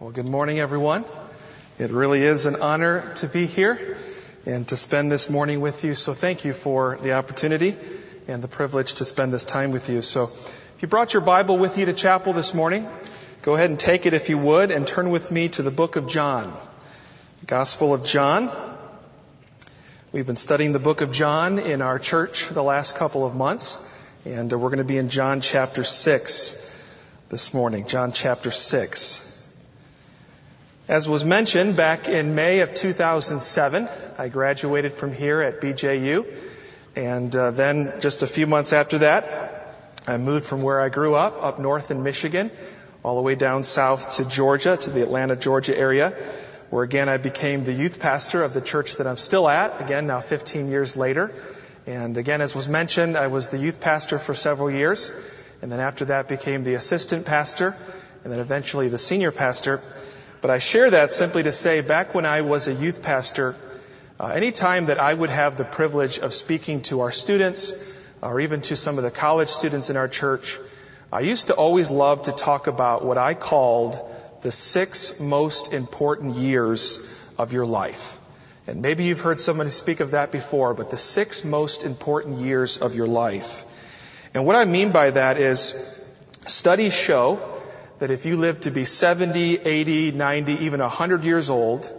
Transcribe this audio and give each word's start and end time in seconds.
Well, 0.00 0.10
good 0.10 0.28
morning, 0.28 0.60
everyone. 0.60 1.04
It 1.76 1.90
really 1.90 2.22
is 2.22 2.46
an 2.46 2.62
honor 2.62 3.12
to 3.14 3.26
be 3.26 3.46
here 3.46 3.96
and 4.46 4.68
to 4.68 4.76
spend 4.76 5.10
this 5.10 5.28
morning 5.28 5.60
with 5.60 5.82
you. 5.82 5.96
So 5.96 6.14
thank 6.14 6.44
you 6.44 6.52
for 6.52 7.00
the 7.02 7.14
opportunity 7.14 7.76
and 8.28 8.40
the 8.40 8.46
privilege 8.46 8.94
to 8.94 9.04
spend 9.04 9.32
this 9.32 9.44
time 9.44 9.72
with 9.72 9.90
you. 9.90 10.02
So 10.02 10.30
if 10.76 10.82
you 10.82 10.86
brought 10.86 11.14
your 11.14 11.22
Bible 11.22 11.58
with 11.58 11.78
you 11.78 11.86
to 11.86 11.92
chapel 11.92 12.32
this 12.32 12.54
morning, 12.54 12.88
go 13.42 13.56
ahead 13.56 13.70
and 13.70 13.80
take 13.80 14.06
it 14.06 14.14
if 14.14 14.28
you 14.28 14.38
would 14.38 14.70
and 14.70 14.86
turn 14.86 15.10
with 15.10 15.32
me 15.32 15.48
to 15.48 15.62
the 15.62 15.72
book 15.72 15.96
of 15.96 16.06
John. 16.06 16.56
The 17.40 17.46
Gospel 17.46 17.92
of 17.92 18.04
John. 18.04 18.52
We've 20.12 20.24
been 20.24 20.36
studying 20.36 20.70
the 20.70 20.78
book 20.78 21.00
of 21.00 21.10
John 21.10 21.58
in 21.58 21.82
our 21.82 21.98
church 21.98 22.48
the 22.50 22.62
last 22.62 22.94
couple 22.94 23.26
of 23.26 23.34
months 23.34 23.84
and 24.24 24.52
we're 24.52 24.68
going 24.68 24.78
to 24.78 24.84
be 24.84 24.96
in 24.96 25.08
John 25.08 25.40
chapter 25.40 25.82
6 25.82 26.76
this 27.30 27.52
morning. 27.52 27.88
John 27.88 28.12
chapter 28.12 28.52
6. 28.52 29.37
As 30.88 31.06
was 31.06 31.22
mentioned, 31.22 31.76
back 31.76 32.08
in 32.08 32.34
May 32.34 32.60
of 32.60 32.72
2007, 32.72 33.90
I 34.16 34.28
graduated 34.30 34.94
from 34.94 35.12
here 35.12 35.42
at 35.42 35.60
BJU. 35.60 36.26
And 36.96 37.36
uh, 37.36 37.50
then 37.50 38.00
just 38.00 38.22
a 38.22 38.26
few 38.26 38.46
months 38.46 38.72
after 38.72 39.00
that, 39.00 39.76
I 40.06 40.16
moved 40.16 40.46
from 40.46 40.62
where 40.62 40.80
I 40.80 40.88
grew 40.88 41.14
up, 41.14 41.44
up 41.44 41.58
north 41.58 41.90
in 41.90 42.02
Michigan, 42.04 42.50
all 43.02 43.16
the 43.16 43.22
way 43.22 43.34
down 43.34 43.64
south 43.64 44.16
to 44.16 44.24
Georgia, 44.24 44.78
to 44.78 44.88
the 44.88 45.02
Atlanta, 45.02 45.36
Georgia 45.36 45.78
area, 45.78 46.16
where 46.70 46.84
again 46.84 47.10
I 47.10 47.18
became 47.18 47.64
the 47.64 47.74
youth 47.74 48.00
pastor 48.00 48.42
of 48.42 48.54
the 48.54 48.62
church 48.62 48.96
that 48.96 49.06
I'm 49.06 49.18
still 49.18 49.46
at, 49.46 49.82
again 49.82 50.06
now 50.06 50.20
15 50.20 50.70
years 50.70 50.96
later. 50.96 51.34
And 51.86 52.16
again, 52.16 52.40
as 52.40 52.54
was 52.54 52.66
mentioned, 52.66 53.14
I 53.14 53.26
was 53.26 53.48
the 53.48 53.58
youth 53.58 53.82
pastor 53.82 54.18
for 54.18 54.32
several 54.34 54.70
years, 54.70 55.12
and 55.60 55.70
then 55.70 55.80
after 55.80 56.06
that 56.06 56.28
became 56.28 56.64
the 56.64 56.74
assistant 56.74 57.26
pastor, 57.26 57.76
and 58.24 58.32
then 58.32 58.40
eventually 58.40 58.88
the 58.88 58.96
senior 58.96 59.32
pastor. 59.32 59.82
But 60.40 60.50
I 60.50 60.60
share 60.60 60.90
that 60.90 61.10
simply 61.10 61.42
to 61.42 61.52
say 61.52 61.80
back 61.80 62.14
when 62.14 62.24
I 62.24 62.42
was 62.42 62.68
a 62.68 62.72
youth 62.72 63.02
pastor, 63.02 63.56
uh, 64.20 64.26
anytime 64.26 64.86
that 64.86 65.00
I 65.00 65.12
would 65.12 65.30
have 65.30 65.56
the 65.56 65.64
privilege 65.64 66.18
of 66.18 66.32
speaking 66.32 66.82
to 66.82 67.00
our 67.00 67.10
students 67.10 67.72
or 68.22 68.40
even 68.40 68.60
to 68.62 68.76
some 68.76 68.98
of 68.98 69.04
the 69.04 69.10
college 69.10 69.48
students 69.48 69.90
in 69.90 69.96
our 69.96 70.06
church, 70.06 70.58
I 71.12 71.20
used 71.20 71.48
to 71.48 71.54
always 71.54 71.90
love 71.90 72.22
to 72.22 72.32
talk 72.32 72.68
about 72.68 73.04
what 73.04 73.18
I 73.18 73.34
called 73.34 73.98
the 74.42 74.52
six 74.52 75.18
most 75.18 75.72
important 75.72 76.36
years 76.36 77.00
of 77.36 77.52
your 77.52 77.66
life. 77.66 78.18
And 78.68 78.80
maybe 78.80 79.04
you've 79.04 79.20
heard 79.20 79.40
somebody 79.40 79.70
speak 79.70 80.00
of 80.00 80.12
that 80.12 80.30
before, 80.30 80.74
but 80.74 80.90
the 80.90 80.96
six 80.96 81.44
most 81.44 81.82
important 81.82 82.38
years 82.38 82.78
of 82.78 82.94
your 82.94 83.08
life. 83.08 83.64
And 84.34 84.46
what 84.46 84.54
I 84.54 84.66
mean 84.66 84.92
by 84.92 85.10
that 85.10 85.38
is 85.38 86.00
studies 86.46 86.94
show 86.94 87.57
that 87.98 88.10
if 88.10 88.26
you 88.26 88.36
live 88.36 88.60
to 88.60 88.70
be 88.70 88.84
70, 88.84 89.60
80, 89.60 90.12
90, 90.12 90.52
even 90.64 90.80
100 90.80 91.24
years 91.24 91.50
old, 91.50 91.90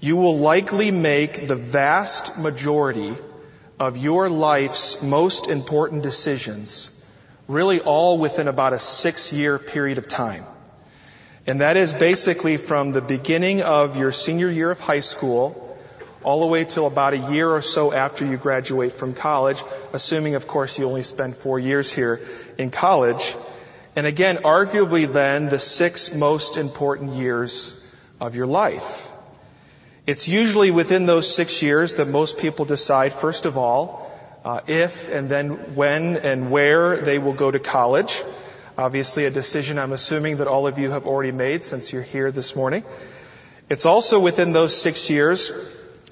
you 0.00 0.16
will 0.16 0.38
likely 0.38 0.90
make 0.90 1.46
the 1.46 1.56
vast 1.56 2.38
majority 2.38 3.14
of 3.78 3.96
your 3.96 4.28
life's 4.28 5.02
most 5.02 5.48
important 5.48 6.02
decisions 6.02 6.90
really 7.48 7.80
all 7.80 8.18
within 8.18 8.48
about 8.48 8.72
a 8.72 8.78
six 8.78 9.32
year 9.32 9.58
period 9.58 9.98
of 9.98 10.08
time. 10.08 10.44
And 11.46 11.60
that 11.60 11.76
is 11.76 11.92
basically 11.92 12.56
from 12.56 12.92
the 12.92 13.00
beginning 13.00 13.62
of 13.62 13.96
your 13.96 14.12
senior 14.12 14.48
year 14.48 14.70
of 14.70 14.80
high 14.80 15.00
school 15.00 15.68
all 16.22 16.40
the 16.40 16.46
way 16.46 16.64
till 16.64 16.86
about 16.86 17.14
a 17.14 17.32
year 17.32 17.50
or 17.50 17.62
so 17.62 17.92
after 17.92 18.24
you 18.24 18.36
graduate 18.36 18.92
from 18.92 19.12
college, 19.12 19.62
assuming 19.92 20.36
of 20.36 20.46
course 20.46 20.78
you 20.78 20.86
only 20.86 21.02
spend 21.02 21.36
four 21.36 21.58
years 21.58 21.92
here 21.92 22.20
in 22.58 22.70
college. 22.70 23.34
And 23.94 24.06
again, 24.06 24.38
arguably 24.38 25.10
then, 25.10 25.48
the 25.48 25.58
six 25.58 26.14
most 26.14 26.56
important 26.56 27.12
years 27.12 27.78
of 28.20 28.34
your 28.36 28.46
life. 28.46 29.08
It's 30.06 30.28
usually 30.28 30.70
within 30.70 31.06
those 31.06 31.32
six 31.32 31.62
years 31.62 31.96
that 31.96 32.08
most 32.08 32.38
people 32.38 32.64
decide, 32.64 33.12
first 33.12 33.46
of 33.46 33.58
all, 33.58 34.10
uh, 34.44 34.60
if 34.66 35.08
and 35.08 35.28
then 35.28 35.74
when 35.74 36.16
and 36.16 36.50
where 36.50 36.96
they 36.96 37.18
will 37.18 37.34
go 37.34 37.50
to 37.50 37.58
college. 37.58 38.22
Obviously, 38.76 39.26
a 39.26 39.30
decision 39.30 39.78
I'm 39.78 39.92
assuming 39.92 40.38
that 40.38 40.48
all 40.48 40.66
of 40.66 40.78
you 40.78 40.90
have 40.90 41.06
already 41.06 41.30
made 41.30 41.64
since 41.64 41.92
you're 41.92 42.02
here 42.02 42.32
this 42.32 42.56
morning. 42.56 42.84
It's 43.68 43.86
also 43.86 44.18
within 44.18 44.52
those 44.52 44.74
six 44.74 45.10
years 45.10 45.52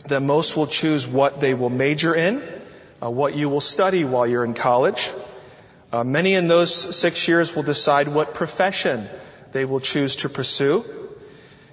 that 0.07 0.21
most 0.21 0.57
will 0.57 0.67
choose 0.67 1.07
what 1.07 1.41
they 1.41 1.55
will 1.55 1.71
major 1.71 2.15
in, 2.15 2.43
uh, 3.03 3.11
what 3.11 3.35
you 3.35 3.49
will 3.49 3.61
study 3.61 4.05
while 4.05 4.27
you're 4.27 4.45
in 4.45 4.55
college. 4.55 5.11
Uh, 5.93 6.05
many 6.05 6.35
in 6.35 6.47
those 6.47 6.73
six 6.97 7.27
years 7.27 7.57
will 7.57 7.65
decide 7.65 8.07
what 8.07 8.33
profession 8.33 9.09
they 9.51 9.65
will 9.65 9.81
choose 9.81 10.17
to 10.17 10.29
pursue. 10.29 10.85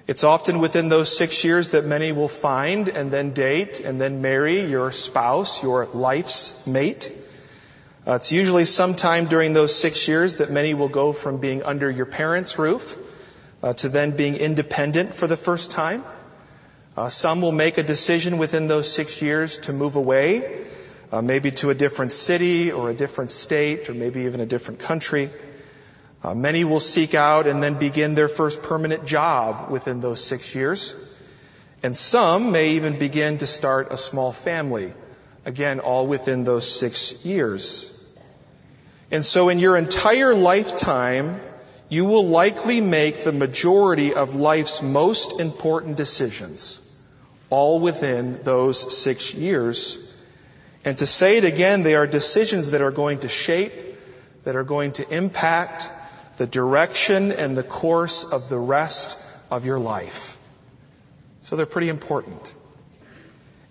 It's 0.08 0.24
often 0.24 0.58
within 0.58 0.88
those 0.88 1.16
six 1.16 1.44
years 1.44 1.68
that 1.70 1.84
many 1.84 2.10
will 2.10 2.28
find 2.28 2.88
and 2.88 3.12
then 3.12 3.32
date 3.32 3.78
and 3.80 4.00
then 4.00 4.20
marry 4.20 4.62
your 4.62 4.90
spouse, 4.90 5.62
your 5.62 5.86
life's 5.86 6.66
mate. 6.66 7.12
Uh, 8.06 8.14
it's 8.14 8.32
usually 8.32 8.64
sometime 8.64 9.26
during 9.26 9.52
those 9.52 9.72
six 9.72 10.08
years 10.08 10.36
that 10.36 10.50
many 10.50 10.74
will 10.74 10.88
go 10.88 11.12
from 11.12 11.36
being 11.38 11.62
under 11.62 11.88
your 11.88 12.06
parents' 12.06 12.58
roof 12.58 12.98
uh, 13.62 13.74
to 13.74 13.88
then 13.88 14.16
being 14.16 14.34
independent 14.34 15.14
for 15.14 15.28
the 15.28 15.36
first 15.36 15.70
time. 15.70 16.02
Uh, 16.96 17.08
some 17.08 17.40
will 17.40 17.52
make 17.52 17.78
a 17.78 17.84
decision 17.84 18.38
within 18.38 18.66
those 18.66 18.92
six 18.92 19.22
years 19.22 19.58
to 19.58 19.72
move 19.72 19.94
away 19.94 20.64
uh, 21.10 21.22
maybe 21.22 21.50
to 21.50 21.70
a 21.70 21.74
different 21.74 22.12
city 22.12 22.70
or 22.70 22.90
a 22.90 22.94
different 22.94 23.30
state 23.30 23.88
or 23.88 23.94
maybe 23.94 24.22
even 24.22 24.40
a 24.40 24.46
different 24.46 24.80
country. 24.80 25.30
Uh, 26.22 26.34
many 26.34 26.64
will 26.64 26.80
seek 26.80 27.14
out 27.14 27.46
and 27.46 27.62
then 27.62 27.78
begin 27.78 28.14
their 28.14 28.28
first 28.28 28.62
permanent 28.62 29.06
job 29.06 29.70
within 29.70 30.00
those 30.00 30.22
six 30.22 30.54
years. 30.54 30.96
And 31.82 31.96
some 31.96 32.50
may 32.50 32.70
even 32.70 32.98
begin 32.98 33.38
to 33.38 33.46
start 33.46 33.92
a 33.92 33.96
small 33.96 34.32
family. 34.32 34.92
Again, 35.44 35.80
all 35.80 36.06
within 36.06 36.44
those 36.44 36.68
six 36.68 37.24
years. 37.24 37.94
And 39.10 39.24
so 39.24 39.48
in 39.48 39.58
your 39.58 39.76
entire 39.76 40.34
lifetime, 40.34 41.40
you 41.88 42.04
will 42.04 42.26
likely 42.26 42.80
make 42.80 43.24
the 43.24 43.32
majority 43.32 44.12
of 44.12 44.34
life's 44.34 44.82
most 44.82 45.40
important 45.40 45.96
decisions, 45.96 46.80
all 47.48 47.80
within 47.80 48.42
those 48.42 48.98
six 48.98 49.32
years. 49.32 50.17
And 50.84 50.96
to 50.98 51.06
say 51.06 51.36
it 51.36 51.44
again, 51.44 51.82
they 51.82 51.94
are 51.94 52.06
decisions 52.06 52.70
that 52.70 52.80
are 52.80 52.90
going 52.90 53.20
to 53.20 53.28
shape, 53.28 53.72
that 54.44 54.56
are 54.56 54.64
going 54.64 54.92
to 54.92 55.14
impact 55.14 55.90
the 56.36 56.46
direction 56.46 57.32
and 57.32 57.56
the 57.56 57.62
course 57.62 58.24
of 58.24 58.48
the 58.48 58.58
rest 58.58 59.22
of 59.50 59.66
your 59.66 59.78
life. 59.78 60.38
So 61.40 61.56
they're 61.56 61.66
pretty 61.66 61.88
important. 61.88 62.54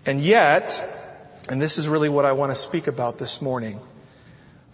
And 0.04 0.20
yet, 0.20 0.84
and 1.48 1.60
this 1.60 1.78
is 1.78 1.88
really 1.88 2.08
what 2.08 2.24
I 2.24 2.32
want 2.32 2.52
to 2.52 2.56
speak 2.56 2.86
about 2.86 3.18
this 3.18 3.40
morning, 3.40 3.80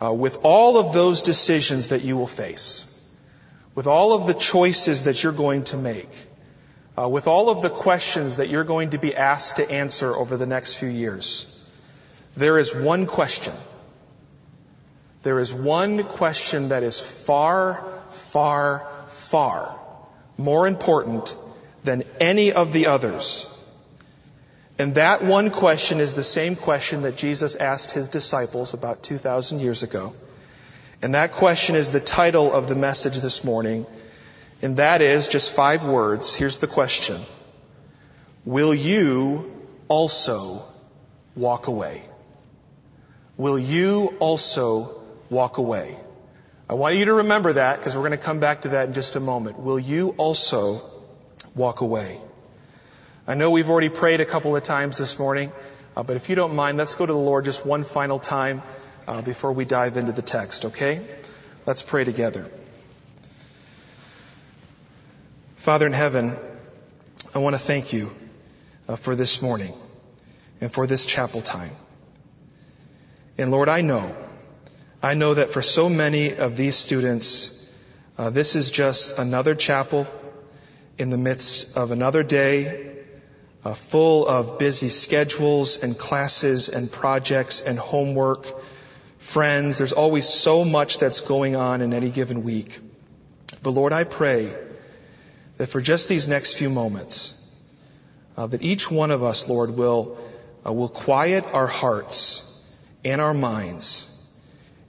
uh, 0.02 0.12
with 0.12 0.38
all 0.42 0.78
of 0.78 0.92
those 0.92 1.22
decisions 1.22 1.88
that 1.88 2.02
you 2.02 2.16
will 2.16 2.26
face, 2.26 2.90
with 3.74 3.86
all 3.86 4.12
of 4.12 4.26
the 4.26 4.34
choices 4.34 5.04
that 5.04 5.22
you're 5.22 5.32
going 5.32 5.64
to 5.64 5.76
make, 5.76 6.10
uh, 6.98 7.08
with 7.08 7.26
all 7.26 7.48
of 7.48 7.62
the 7.62 7.70
questions 7.70 8.36
that 8.36 8.48
you're 8.48 8.64
going 8.64 8.90
to 8.90 8.98
be 8.98 9.14
asked 9.14 9.56
to 9.56 9.70
answer 9.70 10.14
over 10.14 10.36
the 10.36 10.46
next 10.46 10.74
few 10.74 10.88
years, 10.88 11.63
there 12.36 12.58
is 12.58 12.74
one 12.74 13.06
question. 13.06 13.54
There 15.22 15.38
is 15.38 15.54
one 15.54 16.04
question 16.04 16.68
that 16.68 16.82
is 16.82 17.00
far, 17.00 17.84
far, 18.12 18.86
far 19.08 19.78
more 20.36 20.66
important 20.66 21.36
than 21.84 22.02
any 22.20 22.52
of 22.52 22.72
the 22.72 22.86
others. 22.86 23.50
And 24.78 24.96
that 24.96 25.22
one 25.22 25.50
question 25.50 26.00
is 26.00 26.14
the 26.14 26.24
same 26.24 26.56
question 26.56 27.02
that 27.02 27.16
Jesus 27.16 27.54
asked 27.54 27.92
his 27.92 28.08
disciples 28.08 28.74
about 28.74 29.02
2,000 29.02 29.60
years 29.60 29.82
ago. 29.82 30.14
And 31.00 31.14
that 31.14 31.32
question 31.32 31.76
is 31.76 31.92
the 31.92 32.00
title 32.00 32.52
of 32.52 32.66
the 32.66 32.74
message 32.74 33.20
this 33.20 33.44
morning. 33.44 33.86
And 34.62 34.78
that 34.78 35.02
is 35.02 35.28
just 35.28 35.52
five 35.52 35.84
words. 35.84 36.34
Here's 36.34 36.58
the 36.58 36.66
question. 36.66 37.20
Will 38.44 38.74
you 38.74 39.52
also 39.88 40.64
walk 41.36 41.66
away? 41.68 42.04
Will 43.36 43.58
you 43.58 44.14
also 44.20 45.00
walk 45.30 45.58
away? 45.58 45.98
I 46.68 46.74
want 46.74 46.96
you 46.96 47.04
to 47.06 47.14
remember 47.14 47.52
that 47.54 47.78
because 47.78 47.94
we're 47.94 48.08
going 48.08 48.18
to 48.18 48.24
come 48.24 48.40
back 48.40 48.62
to 48.62 48.68
that 48.70 48.88
in 48.88 48.94
just 48.94 49.16
a 49.16 49.20
moment. 49.20 49.58
Will 49.58 49.78
you 49.78 50.10
also 50.16 50.82
walk 51.54 51.80
away? 51.82 52.20
I 53.26 53.34
know 53.34 53.50
we've 53.50 53.68
already 53.70 53.88
prayed 53.88 54.20
a 54.20 54.24
couple 54.24 54.56
of 54.56 54.62
times 54.62 54.98
this 54.98 55.18
morning, 55.18 55.52
uh, 55.96 56.02
but 56.02 56.16
if 56.16 56.28
you 56.28 56.36
don't 56.36 56.54
mind, 56.54 56.78
let's 56.78 56.94
go 56.94 57.06
to 57.06 57.12
the 57.12 57.18
Lord 57.18 57.44
just 57.44 57.64
one 57.64 57.84
final 57.84 58.18
time 58.18 58.62
uh, 59.06 59.22
before 59.22 59.52
we 59.52 59.64
dive 59.64 59.96
into 59.96 60.12
the 60.12 60.22
text, 60.22 60.66
okay? 60.66 61.00
Let's 61.66 61.82
pray 61.82 62.04
together. 62.04 62.50
Father 65.56 65.86
in 65.86 65.92
heaven, 65.92 66.36
I 67.34 67.38
want 67.38 67.56
to 67.56 67.60
thank 67.60 67.92
you 67.92 68.10
uh, 68.88 68.96
for 68.96 69.16
this 69.16 69.40
morning 69.40 69.74
and 70.60 70.72
for 70.72 70.86
this 70.86 71.06
chapel 71.06 71.40
time. 71.40 71.72
And 73.36 73.50
Lord, 73.50 73.68
I 73.68 73.80
know, 73.80 74.14
I 75.02 75.14
know 75.14 75.34
that 75.34 75.50
for 75.50 75.62
so 75.62 75.88
many 75.88 76.36
of 76.36 76.56
these 76.56 76.76
students, 76.76 77.68
uh, 78.16 78.30
this 78.30 78.54
is 78.54 78.70
just 78.70 79.18
another 79.18 79.54
chapel. 79.54 80.06
in 80.96 81.10
the 81.10 81.18
midst 81.18 81.76
of 81.76 81.90
another 81.90 82.22
day 82.22 82.94
uh, 83.64 83.74
full 83.74 84.28
of 84.28 84.58
busy 84.58 84.88
schedules 84.88 85.82
and 85.82 85.98
classes 85.98 86.68
and 86.68 86.90
projects 86.90 87.62
and 87.62 87.78
homework, 87.78 88.46
friends. 89.18 89.78
There's 89.78 89.92
always 89.92 90.28
so 90.28 90.64
much 90.64 90.98
that's 90.98 91.20
going 91.20 91.56
on 91.56 91.80
in 91.80 91.94
any 91.94 92.10
given 92.10 92.44
week. 92.44 92.78
But 93.62 93.70
Lord, 93.70 93.92
I 93.92 94.04
pray 94.04 94.54
that 95.56 95.68
for 95.68 95.80
just 95.80 96.08
these 96.08 96.28
next 96.28 96.54
few 96.54 96.68
moments, 96.68 97.40
uh, 98.36 98.46
that 98.46 98.62
each 98.62 98.90
one 98.90 99.10
of 99.10 99.22
us, 99.22 99.48
Lord, 99.48 99.70
will 99.70 100.18
uh, 100.66 100.72
will 100.72 100.88
quiet 100.88 101.44
our 101.52 101.66
hearts 101.66 102.53
and 103.04 103.20
our 103.20 103.34
minds, 103.34 104.10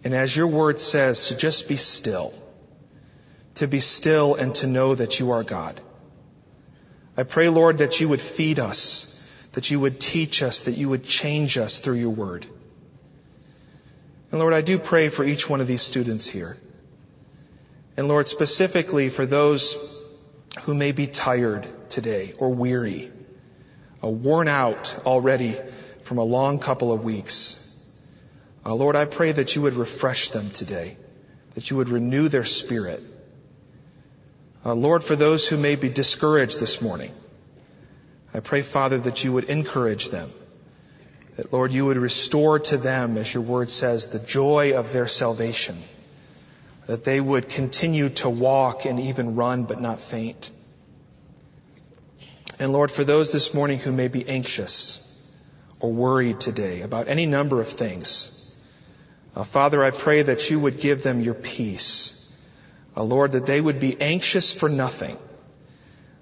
and 0.04 0.14
as 0.14 0.36
Your 0.36 0.48
Word 0.48 0.80
says, 0.80 1.28
to 1.28 1.36
just 1.36 1.68
be 1.68 1.78
still, 1.78 2.34
to 3.56 3.68
be 3.68 3.80
still 3.80 4.36
and 4.36 4.54
to 4.56 4.68
know 4.68 4.96
that 4.96 5.20
You 5.20 5.32
are 5.32 5.44
God. 5.44 5.80
I 7.18 7.24
pray, 7.24 7.50
Lord, 7.50 7.80
that 7.80 8.00
You 8.00 8.10
would 8.10 8.22
feed 8.22 8.60
us, 8.60 9.12
that 9.54 9.72
You 9.72 9.80
would 9.80 10.00
teach 10.00 10.44
us, 10.44 10.64
that 10.64 10.78
You 10.78 10.90
would 10.90 11.04
change 11.04 11.58
us 11.58 11.80
through 11.80 11.96
Your 11.96 12.12
Word. 12.12 12.46
And 14.32 14.40
Lord, 14.40 14.54
I 14.54 14.62
do 14.62 14.78
pray 14.78 15.10
for 15.10 15.24
each 15.24 15.50
one 15.50 15.62
of 15.62 15.68
these 15.68 15.82
students 15.82 16.28
here. 16.28 16.58
And 17.98 18.08
Lord, 18.08 18.28
specifically 18.28 19.10
for 19.10 19.26
those 19.26 20.04
who 20.64 20.74
may 20.74 20.92
be 20.92 21.08
tired 21.08 21.66
today 21.90 22.34
or 22.38 22.54
weary, 22.54 23.12
uh, 24.04 24.10
worn 24.10 24.48
out 24.48 25.00
already 25.06 25.56
from 26.04 26.18
a 26.18 26.24
long 26.24 26.60
couple 26.60 26.92
of 26.92 27.04
weeks. 27.04 27.65
Uh, 28.66 28.74
Lord, 28.74 28.96
I 28.96 29.06
pray 29.06 29.32
that 29.32 29.56
you 29.56 29.62
would 29.62 29.76
refresh 29.76 30.32
them 30.32 30.50
today, 30.50 30.98
that 31.54 31.70
you 31.70 31.78
would 31.78 31.90
renew 31.90 32.30
their 32.30 32.46
spirit. 32.46 33.04
Uh, 34.66 34.74
Lord, 34.74 35.04
for 35.04 35.16
those 35.16 35.48
who 35.48 35.58
may 35.58 35.76
be 35.76 35.90
discouraged 35.90 36.60
this 36.60 36.82
morning, 36.82 37.12
I 38.34 38.40
pray, 38.40 38.64
Father, 38.64 38.98
that 38.98 39.24
you 39.24 39.32
would 39.34 39.46
encourage 39.46 40.10
them. 40.10 40.32
That, 41.38 41.54
Lord, 41.54 41.72
you 41.72 41.86
would 41.86 41.98
restore 41.98 42.60
to 42.60 42.78
them, 42.78 43.18
as 43.18 43.32
your 43.32 43.44
word 43.44 43.70
says, 43.70 44.08
the 44.08 44.20
joy 44.20 44.76
of 44.76 44.92
their 44.92 45.08
salvation. 45.08 45.78
That 46.88 47.04
they 47.04 47.22
would 47.22 47.50
continue 47.50 48.10
to 48.10 48.30
walk 48.30 48.86
and 48.86 49.00
even 49.00 49.36
run 49.36 49.64
but 49.64 49.80
not 49.80 50.00
faint. 50.00 50.50
And 52.58 52.74
Lord, 52.74 52.90
for 52.90 53.04
those 53.04 53.32
this 53.32 53.54
morning 53.54 53.80
who 53.80 53.92
may 53.92 54.08
be 54.08 54.28
anxious 54.28 55.02
or 55.80 55.92
worried 55.92 56.40
today 56.40 56.82
about 56.82 57.10
any 57.10 57.26
number 57.26 57.60
of 57.60 57.68
things, 57.68 58.45
Father, 59.44 59.84
I 59.84 59.92
pray 59.92 60.22
that 60.22 60.50
you 60.50 60.60
would 60.60 60.80
give 60.80 61.04
them 61.04 61.20
your 61.20 61.34
peace. 61.34 62.34
Uh, 62.96 63.04
Lord, 63.04 63.34
that 63.34 63.46
they 63.46 63.60
would 63.60 63.80
be 63.80 64.00
anxious 64.00 64.54
for 64.54 64.70
nothing, 64.70 65.18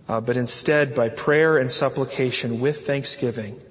uh, 0.09 0.19
but 0.19 0.37
instead 0.37 0.95
by 0.95 1.09
prayer 1.09 1.57
and 1.57 1.69
supplication 1.69 2.59
with 2.59 2.87
thanksgiving, 2.87 3.61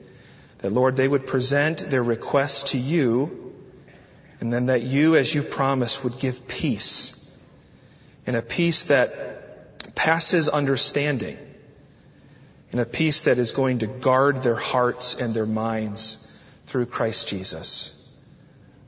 that 0.59 0.73
Lord, 0.73 0.95
they 0.95 1.09
would 1.09 1.27
present 1.27 1.79
their 1.91 2.03
requests 2.03 2.71
to 2.71 2.79
you, 2.79 3.53
and 4.41 4.53
then 4.53 4.67
that 4.67 4.83
you, 4.83 5.17
as 5.17 5.35
you 5.35 5.43
promised, 5.43 6.05
would 6.05 6.21
give 6.21 6.47
peace, 6.47 7.19
and 8.27 8.37
a 8.37 8.43
peace 8.43 8.85
that 8.85 9.95
passes 9.97 10.49
understanding 10.49 11.37
and 12.73 12.81
a 12.81 12.87
peace 12.87 13.25
that 13.25 13.39
is 13.39 13.53
going 13.53 13.81
to 13.81 13.87
guard 13.87 14.43
their 14.43 14.57
hearts 14.57 15.15
and 15.15 15.35
their 15.35 15.47
minds 15.47 16.33
through 16.67 16.87
Christ 16.87 17.29
Jesus. 17.29 18.02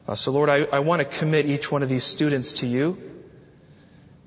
Uh, 0.06 0.14
so 0.14 0.32
Lord, 0.32 0.48
I, 0.48 0.64
I 0.64 0.80
want 0.80 1.00
to 1.00 1.08
commit 1.08 1.46
each 1.46 1.70
one 1.70 1.82
of 1.82 1.88
these 1.88 2.04
students 2.04 2.54
to 2.54 2.66
you. 2.66 2.98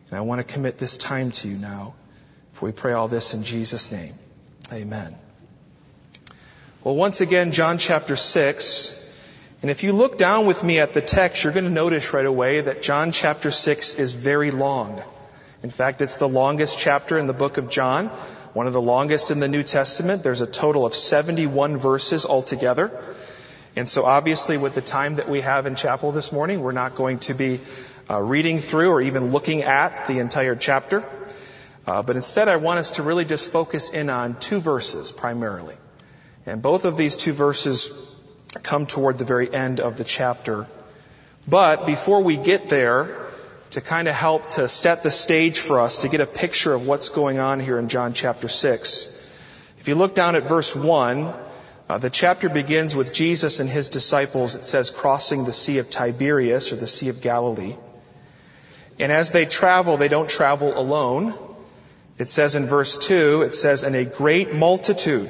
And 0.09 0.17
I 0.17 0.21
want 0.21 0.39
to 0.39 0.53
commit 0.53 0.77
this 0.77 0.97
time 0.97 1.31
to 1.31 1.47
you 1.47 1.57
now. 1.57 1.95
For 2.53 2.65
we 2.65 2.71
pray 2.71 2.93
all 2.93 3.07
this 3.07 3.33
in 3.33 3.43
Jesus' 3.43 3.91
name. 3.91 4.15
Amen. 4.73 5.15
Well, 6.83 6.95
once 6.95 7.21
again, 7.21 7.51
John 7.51 7.77
chapter 7.77 8.15
6. 8.15 9.13
And 9.61 9.69
if 9.69 9.83
you 9.83 9.91
look 9.91 10.17
down 10.17 10.45
with 10.45 10.63
me 10.63 10.79
at 10.79 10.93
the 10.93 11.01
text, 11.01 11.43
you're 11.43 11.53
going 11.53 11.65
to 11.65 11.71
notice 11.71 12.13
right 12.13 12.25
away 12.25 12.61
that 12.61 12.81
John 12.81 13.11
chapter 13.11 13.51
6 13.51 13.95
is 13.95 14.13
very 14.13 14.51
long. 14.51 15.01
In 15.63 15.69
fact, 15.69 16.01
it's 16.01 16.17
the 16.17 16.29
longest 16.29 16.77
chapter 16.79 17.17
in 17.17 17.27
the 17.27 17.33
book 17.33 17.57
of 17.57 17.69
John 17.69 18.11
one 18.57 18.65
of 18.65 18.73
the 18.73 18.81
longest 18.81 19.29
in 19.29 19.39
the 19.39 19.47
New 19.47 19.61
Testament. 19.61 20.23
There's 20.23 20.41
a 20.41 20.47
total 20.47 20.87
of 20.87 20.95
71 20.95 21.77
verses 21.77 22.25
altogether. 22.25 22.91
And 23.77 23.87
so 23.87 24.05
obviously 24.05 24.57
with 24.57 24.73
the 24.73 24.81
time 24.81 25.15
that 25.15 25.29
we 25.29 25.41
have 25.41 25.67
in 25.67 25.75
chapel 25.75 26.11
this 26.11 26.31
morning, 26.31 26.61
we're 26.61 26.71
not 26.71 26.95
going 26.95 27.19
to 27.19 27.35
be 27.35 27.59
uh, 28.09 28.19
reading 28.19 28.57
through 28.57 28.89
or 28.89 29.01
even 29.01 29.31
looking 29.31 29.61
at 29.61 30.07
the 30.07 30.17
entire 30.17 30.55
chapter. 30.55 31.07
Uh, 31.85 32.01
but 32.01 32.15
instead 32.15 32.47
I 32.47 32.55
want 32.55 32.79
us 32.79 32.91
to 32.91 33.03
really 33.03 33.23
just 33.23 33.51
focus 33.51 33.91
in 33.91 34.09
on 34.09 34.39
two 34.39 34.59
verses 34.59 35.11
primarily. 35.11 35.75
And 36.47 36.61
both 36.61 36.85
of 36.85 36.97
these 36.97 37.17
two 37.17 37.33
verses 37.33 38.15
come 38.63 38.87
toward 38.87 39.19
the 39.19 39.25
very 39.25 39.53
end 39.53 39.79
of 39.79 39.95
the 39.95 40.03
chapter. 40.03 40.65
But 41.47 41.85
before 41.85 42.23
we 42.23 42.35
get 42.35 42.69
there, 42.69 43.27
to 43.71 43.81
kind 43.81 44.07
of 44.07 44.15
help 44.15 44.49
to 44.51 44.67
set 44.67 45.03
the 45.03 45.11
stage 45.11 45.59
for 45.59 45.81
us 45.81 45.99
to 45.99 46.09
get 46.09 46.21
a 46.21 46.25
picture 46.25 46.73
of 46.73 46.87
what's 46.87 47.09
going 47.09 47.37
on 47.37 47.59
here 47.59 47.77
in 47.77 47.89
John 47.89 48.13
chapter 48.13 48.47
6. 48.47 49.29
If 49.79 49.87
you 49.87 49.95
look 49.95 50.15
down 50.15 50.35
at 50.35 50.43
verse 50.43 50.75
1, 50.75 51.33
uh, 51.89 51.97
the 51.97 52.09
chapter 52.09 52.49
begins 52.49 52.95
with 52.95 53.13
Jesus 53.13 53.59
and 53.59 53.69
his 53.69 53.89
disciples, 53.89 54.55
it 54.55 54.63
says, 54.63 54.91
crossing 54.91 55.45
the 55.45 55.53
Sea 55.53 55.77
of 55.77 55.89
Tiberias 55.89 56.73
or 56.73 56.75
the 56.75 56.87
Sea 56.87 57.09
of 57.09 57.21
Galilee. 57.21 57.75
And 58.99 59.11
as 59.11 59.31
they 59.31 59.45
travel, 59.45 59.95
they 59.95 60.09
don't 60.09 60.29
travel 60.29 60.77
alone. 60.77 61.33
It 62.17 62.29
says 62.29 62.55
in 62.55 62.65
verse 62.65 62.97
2, 62.97 63.43
it 63.43 63.55
says, 63.55 63.83
and 63.83 63.95
a 63.95 64.03
great 64.03 64.53
multitude 64.53 65.29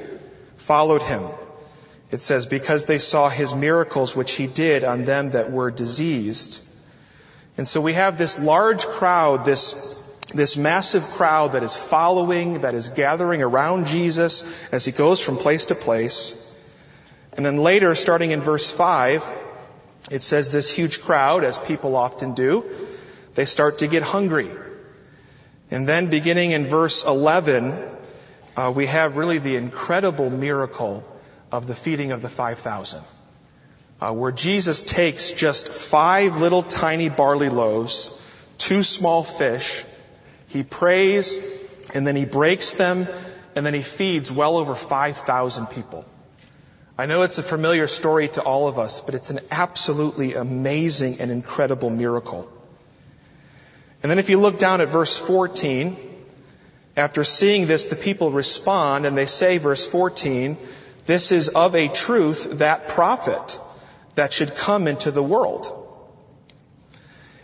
followed 0.57 1.03
him. 1.03 1.23
It 2.09 2.21
says, 2.21 2.45
because 2.45 2.85
they 2.85 2.97
saw 2.97 3.29
his 3.29 3.53
miracles 3.53 4.15
which 4.15 4.31
he 4.31 4.47
did 4.47 4.83
on 4.83 5.03
them 5.03 5.31
that 5.31 5.51
were 5.51 5.69
diseased. 5.69 6.63
And 7.57 7.67
so 7.67 7.81
we 7.81 7.93
have 7.93 8.17
this 8.17 8.39
large 8.39 8.85
crowd, 8.85 9.45
this, 9.45 9.96
this 10.33 10.57
massive 10.57 11.03
crowd 11.03 11.53
that 11.53 11.63
is 11.63 11.75
following, 11.75 12.61
that 12.61 12.73
is 12.73 12.89
gathering 12.89 13.41
around 13.41 13.87
Jesus 13.87 14.43
as 14.71 14.85
he 14.85 14.91
goes 14.91 15.21
from 15.21 15.37
place 15.37 15.67
to 15.67 15.75
place. 15.75 16.43
And 17.33 17.45
then 17.45 17.57
later, 17.57 17.95
starting 17.95 18.31
in 18.31 18.41
verse 18.41 18.71
5, 18.71 19.23
it 20.11 20.21
says 20.21 20.51
this 20.51 20.71
huge 20.71 21.01
crowd, 21.01 21.43
as 21.43 21.57
people 21.57 21.95
often 21.95 22.33
do, 22.33 22.65
they 23.35 23.45
start 23.45 23.79
to 23.79 23.87
get 23.87 24.03
hungry. 24.03 24.49
And 25.71 25.87
then 25.87 26.09
beginning 26.09 26.51
in 26.51 26.67
verse 26.67 27.05
11, 27.05 27.91
uh, 28.55 28.73
we 28.75 28.87
have 28.87 29.17
really 29.17 29.37
the 29.37 29.55
incredible 29.55 30.29
miracle 30.29 31.03
of 31.51 31.67
the 31.67 31.75
feeding 31.75 32.11
of 32.11 32.21
the 32.21 32.29
5,000 32.29 33.03
uh, 33.99 34.13
where 34.13 34.31
Jesus 34.31 34.83
takes 34.83 35.31
just 35.31 35.69
five 35.69 36.37
little 36.37 36.63
tiny 36.63 37.09
barley 37.09 37.49
loaves, 37.49 38.19
two 38.57 38.83
small 38.83 39.23
fish, 39.23 39.83
he 40.47 40.63
prays, 40.63 41.39
and 41.93 42.05
then 42.07 42.15
he 42.15 42.25
breaks 42.25 42.73
them, 42.73 43.07
and 43.55 43.65
then 43.65 43.73
he 43.73 43.81
feeds 43.81 44.31
well 44.31 44.57
over 44.57 44.75
5,000 44.75 45.67
people. 45.67 46.05
I 46.97 47.05
know 47.05 47.21
it's 47.21 47.37
a 47.37 47.43
familiar 47.43 47.87
story 47.87 48.27
to 48.29 48.41
all 48.41 48.67
of 48.67 48.79
us, 48.79 49.01
but 49.01 49.13
it's 49.13 49.29
an 49.29 49.41
absolutely 49.51 50.33
amazing 50.33 51.19
and 51.19 51.29
incredible 51.29 51.89
miracle. 51.89 52.51
And 54.01 54.09
then 54.09 54.19
if 54.19 54.29
you 54.29 54.39
look 54.39 54.57
down 54.57 54.81
at 54.81 54.89
verse 54.89 55.17
14, 55.17 55.95
after 56.95 57.23
seeing 57.23 57.67
this, 57.67 57.87
the 57.87 57.95
people 57.95 58.31
respond 58.31 59.05
and 59.05 59.15
they 59.15 59.27
say, 59.27 59.59
verse 59.59 59.85
14, 59.85 60.57
this 61.05 61.31
is 61.31 61.49
of 61.49 61.75
a 61.75 61.87
truth 61.87 62.57
that 62.59 62.87
prophet 62.87 63.59
that 64.15 64.33
should 64.33 64.55
come 64.55 64.87
into 64.87 65.11
the 65.11 65.21
world. 65.21 65.71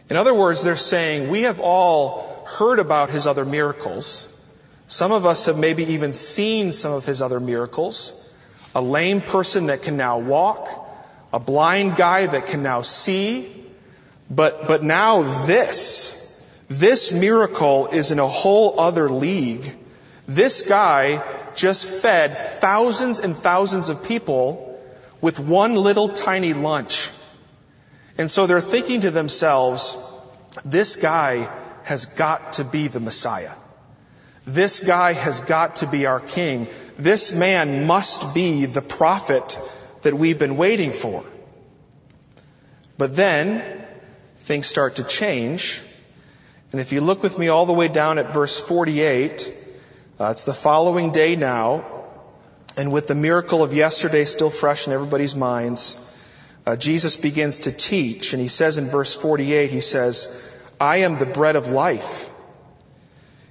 In 0.09 0.17
other 0.17 0.33
words, 0.33 0.63
they're 0.63 0.75
saying, 0.75 1.29
we 1.29 1.43
have 1.43 1.59
all 1.59 2.32
heard 2.57 2.79
about 2.79 3.09
his 3.09 3.27
other 3.27 3.45
miracles. 3.45 4.29
Some 4.87 5.11
of 5.11 5.25
us 5.25 5.45
have 5.45 5.57
maybe 5.57 5.93
even 5.93 6.13
seen 6.13 6.73
some 6.73 6.93
of 6.93 7.05
his 7.05 7.21
other 7.21 7.39
miracles. 7.39 8.33
A 8.75 8.81
lame 8.81 9.21
person 9.21 9.67
that 9.67 9.83
can 9.83 9.97
now 9.97 10.19
walk, 10.19 10.67
a 11.31 11.39
blind 11.39 11.95
guy 11.95 12.25
that 12.25 12.47
can 12.47 12.63
now 12.63 12.81
see. 12.81 13.65
But, 14.29 14.67
but 14.67 14.83
now 14.83 15.45
this, 15.45 16.41
this 16.69 17.11
miracle 17.11 17.87
is 17.87 18.11
in 18.11 18.19
a 18.19 18.27
whole 18.27 18.79
other 18.79 19.09
league. 19.09 19.65
This 20.27 20.61
guy 20.63 21.23
just 21.55 21.85
fed 21.85 22.37
thousands 22.37 23.19
and 23.19 23.35
thousands 23.35 23.89
of 23.89 24.03
people 24.03 24.79
with 25.21 25.39
one 25.39 25.75
little 25.75 26.09
tiny 26.09 26.53
lunch. 26.53 27.09
And 28.17 28.29
so 28.29 28.47
they're 28.47 28.61
thinking 28.61 29.01
to 29.01 29.11
themselves, 29.11 29.97
this 30.63 30.95
guy 30.97 31.49
has 31.83 32.05
got 32.05 32.53
to 32.53 32.63
be 32.63 32.87
the 32.87 32.99
Messiah. 32.99 33.51
This 34.45 34.79
guy 34.81 35.13
has 35.13 35.41
got 35.41 35.77
to 35.77 35.87
be 35.87 36.05
our 36.05 36.19
king. 36.19 36.67
This 36.97 37.33
man 37.33 37.85
must 37.85 38.33
be 38.33 38.65
the 38.65 38.81
prophet 38.81 39.59
that 40.01 40.13
we've 40.13 40.39
been 40.39 40.57
waiting 40.57 40.91
for. 40.91 41.23
But 42.97 43.15
then 43.15 43.85
things 44.39 44.67
start 44.67 44.95
to 44.95 45.03
change. 45.03 45.81
And 46.71 46.81
if 46.81 46.91
you 46.91 47.01
look 47.01 47.23
with 47.23 47.37
me 47.37 47.47
all 47.47 47.65
the 47.65 47.73
way 47.73 47.87
down 47.87 48.17
at 48.17 48.33
verse 48.33 48.59
48, 48.59 49.53
Uh, 50.19 50.29
it's 50.29 50.43
the 50.43 50.53
following 50.53 51.11
day 51.11 51.35
now, 51.35 51.83
and 52.77 52.91
with 52.91 53.07
the 53.07 53.15
miracle 53.15 53.63
of 53.63 53.73
yesterday 53.73 54.25
still 54.25 54.51
fresh 54.51 54.85
in 54.85 54.93
everybody's 54.93 55.33
minds, 55.35 55.97
uh, 56.67 56.75
Jesus 56.75 57.17
begins 57.17 57.61
to 57.61 57.71
teach, 57.71 58.33
and 58.33 58.41
he 58.41 58.47
says 58.47 58.77
in 58.77 58.89
verse 58.89 59.15
48, 59.15 59.71
he 59.71 59.81
says, 59.81 60.27
I 60.83 60.97
am 60.97 61.17
the 61.17 61.25
bread 61.25 61.55
of 61.55 61.69
life. 61.69 62.29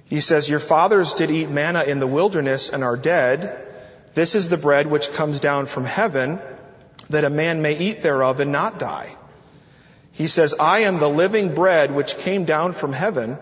He 0.05 0.19
says, 0.21 0.47
Your 0.47 0.59
fathers 0.59 1.15
did 1.15 1.31
eat 1.31 1.49
manna 1.49 1.83
in 1.83 1.97
the 1.97 2.05
wilderness 2.05 2.69
and 2.69 2.83
are 2.83 2.95
dead. 2.95 3.57
This 4.13 4.35
is 4.35 4.49
the 4.49 4.57
bread 4.65 4.85
which 4.85 5.11
comes 5.13 5.39
down 5.39 5.65
from 5.65 5.83
heaven, 5.83 6.39
that 7.09 7.23
a 7.23 7.31
man 7.31 7.63
may 7.63 7.75
eat 7.75 8.01
thereof 8.01 8.39
and 8.39 8.51
not 8.51 8.77
die. 8.77 9.15
He 10.11 10.27
says, 10.27 10.53
I 10.59 10.81
am 10.81 10.99
the 10.99 11.09
living 11.09 11.55
bread 11.55 11.89
which 11.91 12.19
came 12.19 12.45
down 12.45 12.73
from 12.73 12.93
heaven. 12.93 13.39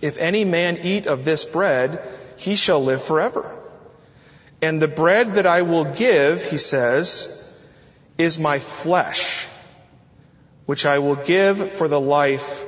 If 0.00 0.16
any 0.16 0.46
man 0.46 0.78
eat 0.82 1.06
of 1.06 1.22
this 1.22 1.44
bread, 1.44 2.00
he 2.38 2.56
shall 2.56 2.82
live 2.82 3.02
forever. 3.02 3.44
And 4.62 4.80
the 4.80 4.88
bread 4.88 5.34
that 5.34 5.44
I 5.44 5.60
will 5.60 5.84
give, 5.84 6.42
he 6.42 6.56
says, 6.56 7.52
is 8.16 8.38
my 8.38 8.60
flesh, 8.60 9.46
which 10.64 10.86
I 10.86 11.00
will 11.00 11.16
give 11.16 11.70
for 11.72 11.86
the 11.86 12.00
life 12.00 12.66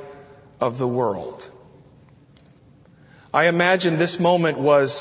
of 0.63 0.77
the 0.77 0.87
world. 0.87 1.49
I 3.33 3.47
imagine 3.47 3.97
this 3.97 4.19
moment 4.19 4.57
was 4.57 4.97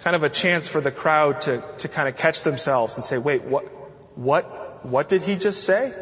kind 0.00 0.14
of 0.16 0.22
a 0.22 0.28
chance 0.28 0.68
for 0.68 0.80
the 0.80 0.90
crowd 0.90 1.40
to, 1.42 1.62
to 1.78 1.88
kind 1.88 2.08
of 2.08 2.16
catch 2.16 2.42
themselves 2.42 2.96
and 2.96 3.04
say, 3.04 3.18
wait, 3.18 3.42
what, 3.44 3.64
what, 4.16 4.84
what 4.84 5.08
did 5.08 5.22
he 5.22 5.36
just 5.36 5.64
say? 5.64 5.92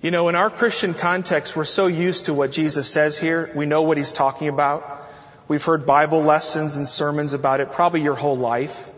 You 0.00 0.10
know, 0.10 0.28
in 0.28 0.36
our 0.36 0.50
Christian 0.50 0.94
context, 0.94 1.56
we're 1.56 1.64
so 1.64 1.86
used 1.86 2.26
to 2.26 2.34
what 2.34 2.52
Jesus 2.52 2.90
says 2.90 3.18
here. 3.18 3.50
We 3.54 3.66
know 3.66 3.82
what 3.82 3.96
he's 3.96 4.12
talking 4.12 4.48
about. 4.48 5.02
We've 5.48 5.64
heard 5.64 5.84
Bible 5.84 6.22
lessons 6.22 6.76
and 6.76 6.88
sermons 6.88 7.34
about 7.34 7.60
it 7.60 7.72
probably 7.72 8.02
your 8.02 8.14
whole 8.14 8.38
life. 8.38 8.90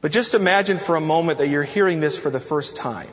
But 0.00 0.10
just 0.10 0.34
imagine 0.34 0.78
for 0.78 0.96
a 0.96 1.00
moment 1.00 1.38
that 1.38 1.48
you're 1.48 1.70
hearing 1.76 2.00
this 2.00 2.16
for 2.16 2.30
the 2.30 2.40
first 2.40 2.76
time. 2.76 3.12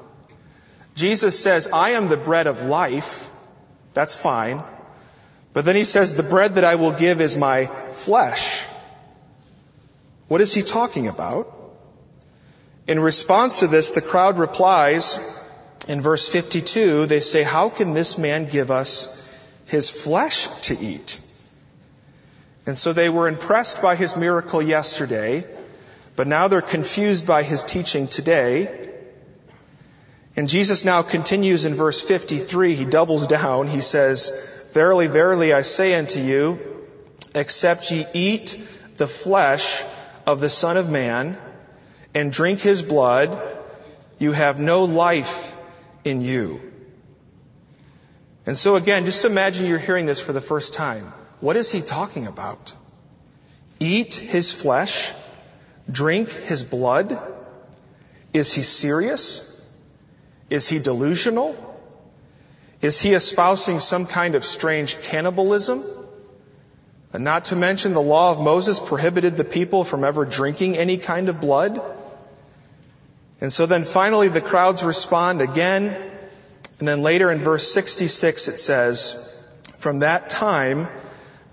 Jesus 0.95 1.37
says, 1.39 1.69
I 1.71 1.91
am 1.91 2.07
the 2.07 2.17
bread 2.17 2.47
of 2.47 2.63
life. 2.63 3.29
That's 3.93 4.15
fine. 4.15 4.63
But 5.53 5.65
then 5.65 5.75
he 5.75 5.83
says, 5.83 6.15
the 6.15 6.23
bread 6.23 6.55
that 6.55 6.63
I 6.63 6.75
will 6.75 6.93
give 6.93 7.19
is 7.21 7.37
my 7.37 7.65
flesh. 7.65 8.65
What 10.27 10.39
is 10.39 10.53
he 10.53 10.61
talking 10.61 11.07
about? 11.07 11.53
In 12.87 12.99
response 12.99 13.59
to 13.59 13.67
this, 13.67 13.91
the 13.91 14.01
crowd 14.01 14.37
replies 14.37 15.19
in 15.87 16.01
verse 16.01 16.29
52, 16.29 17.05
they 17.07 17.19
say, 17.19 17.43
how 17.43 17.69
can 17.69 17.93
this 17.93 18.17
man 18.17 18.47
give 18.47 18.71
us 18.71 19.29
his 19.65 19.89
flesh 19.89 20.47
to 20.61 20.79
eat? 20.79 21.19
And 22.65 22.77
so 22.77 22.93
they 22.93 23.09
were 23.09 23.27
impressed 23.27 23.81
by 23.81 23.95
his 23.95 24.15
miracle 24.15 24.61
yesterday, 24.61 25.45
but 26.15 26.27
now 26.27 26.47
they're 26.47 26.61
confused 26.61 27.25
by 27.25 27.43
his 27.43 27.63
teaching 27.63 28.07
today. 28.07 28.90
And 30.35 30.47
Jesus 30.47 30.85
now 30.85 31.01
continues 31.01 31.65
in 31.65 31.75
verse 31.75 32.01
53. 32.01 32.73
He 32.73 32.85
doubles 32.85 33.27
down. 33.27 33.67
He 33.67 33.81
says, 33.81 34.31
Verily, 34.71 35.07
verily, 35.07 35.53
I 35.53 35.63
say 35.63 35.93
unto 35.95 36.21
you, 36.21 36.59
except 37.35 37.91
ye 37.91 38.05
eat 38.13 38.61
the 38.97 39.07
flesh 39.07 39.83
of 40.25 40.39
the 40.39 40.49
Son 40.49 40.77
of 40.77 40.89
Man 40.89 41.37
and 42.13 42.31
drink 42.31 42.59
his 42.59 42.81
blood, 42.81 43.41
you 44.19 44.31
have 44.31 44.59
no 44.59 44.85
life 44.85 45.55
in 46.03 46.21
you. 46.21 46.61
And 48.45 48.57
so 48.57 48.75
again, 48.75 49.05
just 49.05 49.25
imagine 49.25 49.65
you're 49.65 49.77
hearing 49.77 50.05
this 50.05 50.19
for 50.19 50.33
the 50.33 50.41
first 50.41 50.73
time. 50.73 51.13
What 51.41 51.55
is 51.55 51.71
he 51.71 51.81
talking 51.81 52.27
about? 52.27 52.75
Eat 53.79 54.13
his 54.13 54.53
flesh, 54.53 55.11
drink 55.89 56.29
his 56.29 56.63
blood? 56.63 57.19
Is 58.33 58.53
he 58.53 58.61
serious? 58.61 59.50
Is 60.51 60.67
he 60.67 60.79
delusional? 60.79 61.55
Is 62.81 62.99
he 62.99 63.13
espousing 63.13 63.79
some 63.79 64.05
kind 64.05 64.35
of 64.35 64.43
strange 64.43 65.01
cannibalism? 65.01 65.81
And 67.13 67.23
not 67.23 67.45
to 67.45 67.55
mention 67.55 67.93
the 67.93 68.01
law 68.01 68.33
of 68.33 68.41
Moses 68.41 68.77
prohibited 68.77 69.37
the 69.37 69.45
people 69.45 69.85
from 69.85 70.03
ever 70.03 70.25
drinking 70.25 70.77
any 70.77 70.97
kind 70.97 71.29
of 71.29 71.39
blood. 71.39 71.81
And 73.39 73.51
so 73.51 73.65
then 73.65 73.85
finally 73.85 74.27
the 74.27 74.41
crowds 74.41 74.83
respond 74.83 75.41
again. 75.41 75.85
And 76.79 76.87
then 76.87 77.01
later 77.01 77.31
in 77.31 77.43
verse 77.43 77.71
66 77.71 78.49
it 78.49 78.59
says, 78.59 79.41
From 79.77 79.99
that 79.99 80.29
time, 80.29 80.89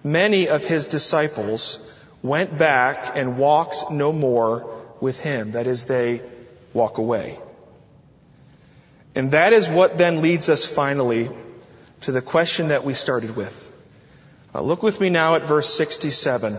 many 0.03 0.49
of 0.49 0.65
his 0.65 0.89
disciples 0.89 1.97
went 2.21 2.59
back 2.59 3.13
and 3.15 3.39
walked 3.39 3.93
no 3.93 4.13
more 4.13 4.69
with 5.01 5.21
him. 5.21 5.53
That 5.53 5.69
is, 5.69 5.85
they 5.85 6.21
walk 6.75 6.99
away. 6.99 7.39
And 9.19 9.33
that 9.33 9.53
is 9.53 9.69
what 9.69 9.99
then 9.99 10.23
leads 10.23 10.49
us 10.49 10.65
finally 10.65 11.29
to 12.03 12.13
the 12.13 12.23
question 12.23 12.69
that 12.69 12.85
we 12.85 12.95
started 12.95 13.35
with. 13.35 13.73
Uh, 14.55 14.63
look 14.63 14.85
with 14.85 15.01
me 15.01 15.11
now 15.11 15.35
at 15.35 15.43
verse 15.43 15.75
67. 15.75 16.57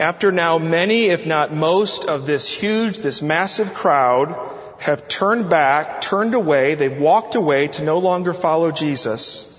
After 0.00 0.32
now 0.32 0.58
many, 0.58 1.04
if 1.04 1.24
not 1.24 1.54
most 1.54 2.06
of 2.06 2.26
this 2.26 2.50
huge, 2.50 2.98
this 2.98 3.22
massive 3.22 3.72
crowd 3.72 4.36
have 4.80 5.06
turned 5.06 5.48
back, 5.48 6.00
turned 6.00 6.34
away, 6.34 6.74
they've 6.74 6.98
walked 6.98 7.36
away 7.36 7.68
to 7.68 7.84
no 7.84 7.98
longer 7.98 8.32
follow 8.32 8.72
Jesus. 8.72 9.52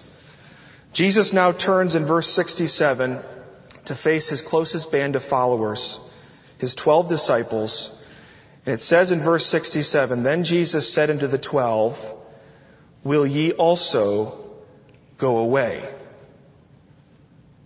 Jesus 0.92 1.32
now 1.32 1.54
turns 1.54 1.96
in 1.96 2.04
verse 2.04 2.28
67 2.28 3.22
to 3.86 3.96
face 3.96 4.28
his 4.28 4.42
closest 4.42 4.92
band 4.92 5.16
of 5.16 5.24
followers, 5.24 6.02
his 6.58 6.76
12 6.76 7.08
disciples. 7.08 7.97
And 8.68 8.74
it 8.74 8.80
says 8.80 9.14
in 9.14 9.22
verse 9.22 9.46
67, 9.46 10.24
Then 10.24 10.44
Jesus 10.44 10.94
said 10.94 11.10
unto 11.10 11.28
the 11.28 11.38
twelve, 11.38 11.98
Will 13.02 13.26
ye 13.26 13.54
also 13.54 14.38
go 15.18 15.38
away? 15.38 15.88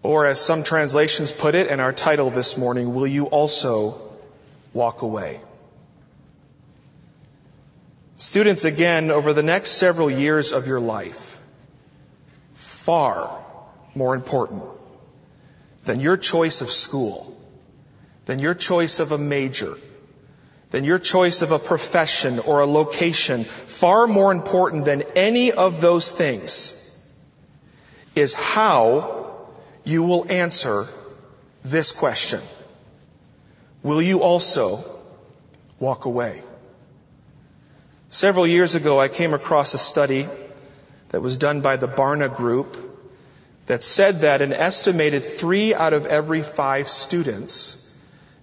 Or 0.04 0.28
as 0.28 0.40
some 0.40 0.62
translations 0.62 1.32
put 1.32 1.56
it 1.56 1.70
in 1.70 1.80
our 1.80 1.92
title 1.92 2.30
this 2.30 2.56
morning, 2.56 2.94
Will 2.94 3.08
you 3.08 3.26
also 3.26 4.00
walk 4.74 5.02
away? 5.02 5.42
Students, 8.16 8.64
again, 8.64 9.10
over 9.10 9.34
the 9.34 9.42
next 9.42 9.72
several 9.72 10.12
years 10.12 10.54
of 10.54 10.68
your 10.68 10.80
life, 10.80 11.42
far 12.54 13.44
more 13.96 14.14
important 14.14 14.62
than 15.84 16.00
your 16.00 16.18
choice 16.18 16.62
of 16.62 16.70
school, 16.70 17.36
than 18.28 18.38
your 18.38 18.54
choice 18.54 19.00
of 19.00 19.12
a 19.12 19.18
major, 19.18 19.78
than 20.72 20.86
your 20.86 21.00
choice 21.00 21.42
of 21.42 21.52
a 21.52 21.60
profession 21.60 22.40
or 22.40 22.62
a 22.62 22.66
location, 22.66 23.44
far 23.44 24.08
more 24.08 24.32
important 24.32 24.86
than 24.86 25.04
any 25.16 25.52
of 25.52 25.82
those 25.82 26.12
things 26.12 26.78
is 28.16 28.34
how 28.34 29.36
you 29.84 30.04
will 30.04 30.32
answer 30.32 30.88
this 31.64 31.92
question. 31.92 32.42
Will 33.84 34.02
you 34.02 34.22
also 34.24 34.84
walk 35.80 36.06
away? 36.06 36.42
Several 38.10 38.48
years 38.48 38.76
ago, 38.76 39.00
I 39.00 39.08
came 39.08 39.34
across 39.34 39.74
a 39.74 39.78
study 39.78 40.28
that 41.10 41.22
was 41.22 41.38
done 41.38 41.62
by 41.62 41.78
the 41.78 41.88
Barna 41.88 42.34
Group 42.34 42.78
that 43.66 43.84
said 43.84 44.22
that 44.22 44.42
an 44.42 44.54
estimated 44.54 45.24
three 45.24 45.74
out 45.74 45.94
of 45.94 46.06
every 46.06 46.42
five 46.42 46.88
students 46.88 47.81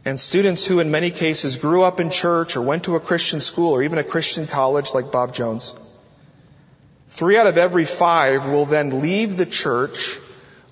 and 0.08 0.18
students 0.18 0.64
who 0.64 0.80
in 0.80 0.90
many 0.90 1.10
cases 1.10 1.58
grew 1.58 1.82
up 1.82 2.00
in 2.00 2.08
church 2.08 2.56
or 2.56 2.62
went 2.62 2.84
to 2.84 2.96
a 2.96 3.00
Christian 3.00 3.40
school 3.40 3.72
or 3.72 3.82
even 3.82 3.98
a 3.98 4.04
Christian 4.04 4.46
college 4.46 4.94
like 4.94 5.12
Bob 5.12 5.34
Jones, 5.34 5.76
three 7.10 7.36
out 7.36 7.46
of 7.46 7.58
every 7.58 7.84
five 7.84 8.46
will 8.46 8.64
then 8.64 9.02
leave 9.02 9.36
the 9.36 9.44
church 9.44 10.18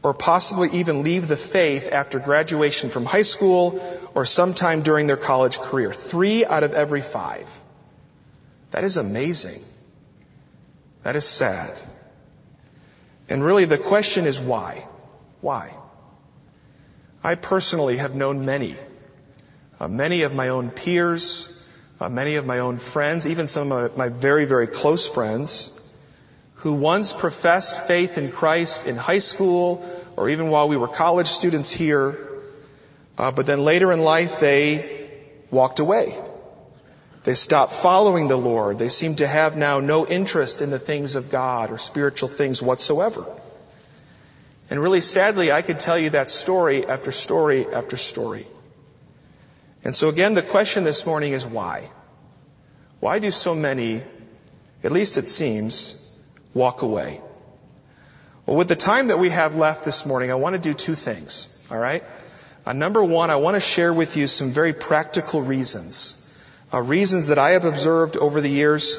or 0.03 0.15
possibly 0.15 0.71
even 0.79 1.03
leave 1.03 1.29
the 1.29 1.37
faith 1.37 1.93
after 1.93 2.19
graduation 2.19 2.89
from 2.89 3.05
high 3.05 3.29
school 3.35 3.79
or 4.15 4.25
sometime 4.25 4.83
during 4.83 5.07
their 5.07 5.19
college 5.19 5.59
career. 5.59 5.93
Three 5.93 6.47
out 6.47 6.63
of 6.63 6.73
every 6.73 7.03
five. 7.03 7.61
That 8.71 8.85
is 8.85 8.97
amazing. 8.97 9.61
That 11.03 11.15
is 11.15 11.27
sad. 11.27 11.79
And 13.29 13.45
really 13.45 13.67
the 13.67 13.77
question 13.77 14.25
is 14.25 14.41
why? 14.41 14.87
Why? 15.43 15.77
I 17.23 17.35
personally 17.35 17.99
have 17.99 18.15
known 18.15 18.47
many 18.47 18.77
uh, 19.79 19.89
many 19.89 20.23
of 20.23 20.35
my 20.35 20.49
own 20.49 20.71
peers, 20.71 21.53
uh, 22.01 22.09
many 22.09 22.37
of 22.37 22.47
my 22.47 22.61
own 22.61 22.79
friends, 22.79 23.27
even 23.27 23.49
some 23.49 23.73
of 23.73 23.97
my 23.97 24.09
very, 24.09 24.45
very 24.45 24.67
close 24.67 25.09
friends, 25.09 25.73
who 26.57 26.73
once 26.75 27.13
professed 27.13 27.87
faith 27.87 28.19
in 28.19 28.33
Christ 28.33 28.87
in 28.87 28.97
high 28.97 29.19
school 29.19 29.85
or 30.17 30.31
even 30.31 30.49
while 30.49 30.69
we 30.69 30.77
were 30.77 30.89
college 30.89 31.29
students 31.29 31.71
here, 31.71 32.19
uh, 33.19 33.31
but 33.31 33.47
then 33.47 33.61
later 33.61 33.93
in 33.93 34.01
life 34.01 34.41
they 34.41 35.11
walked 35.51 35.79
away. 35.79 36.19
They 37.25 37.35
stopped 37.35 37.73
following 37.73 38.29
the 38.29 38.39
Lord. 38.39 38.79
They 38.79 38.89
seem 38.89 39.17
to 39.17 39.27
have 39.27 39.57
now 39.57 39.81
no 39.81 40.07
interest 40.07 40.63
in 40.63 40.71
the 40.71 40.79
things 40.79 41.17
of 41.17 41.31
God 41.31 41.71
or 41.71 41.79
spiritual 41.79 42.29
things 42.29 42.63
whatsoever. 42.63 43.27
And 44.71 44.81
really 44.81 45.01
sadly, 45.01 45.53
I 45.53 45.63
could 45.63 45.81
tell 45.81 45.99
you 45.99 46.11
that 46.11 46.31
story 46.31 46.87
after 46.87 47.13
story 47.13 47.67
after 47.67 47.97
story. 47.97 48.47
And 49.87 49.95
so 49.95 50.09
again, 50.09 50.35
the 50.35 50.43
question 50.43 50.83
this 50.83 51.07
morning 51.07 51.33
is 51.33 51.47
why? 51.47 51.89
Why 52.99 53.21
do 53.21 53.31
so 53.31 53.55
many, 53.55 54.03
at 54.83 54.91
least 54.91 55.17
it 55.17 55.29
seems, 55.29 55.95
walk 56.55 56.83
away? 56.83 57.21
Well, 58.47 58.57
with 58.57 58.67
the 58.67 58.75
time 58.75 59.07
that 59.09 59.21
we 59.21 59.31
have 59.31 59.55
left 59.55 59.85
this 59.85 60.05
morning, 60.05 60.33
I 60.33 60.35
want 60.35 60.55
to 60.55 60.59
do 60.59 60.75
two 60.75 60.97
things. 60.97 61.49
All 61.71 61.79
right? 61.79 62.03
Uh, 62.67 62.73
number 62.73 63.05
one, 63.05 63.31
I 63.31 63.37
want 63.37 63.55
to 63.55 63.61
share 63.61 63.95
with 63.95 64.17
you 64.17 64.27
some 64.27 64.51
very 64.51 64.73
practical 64.73 65.41
reasons. 65.41 66.21
Uh, 66.75 66.83
reasons 66.83 67.29
that 67.29 67.39
I 67.39 67.51
have 67.53 67.65
observed 67.65 68.17
over 68.17 68.41
the 68.41 68.51
years 68.51 68.99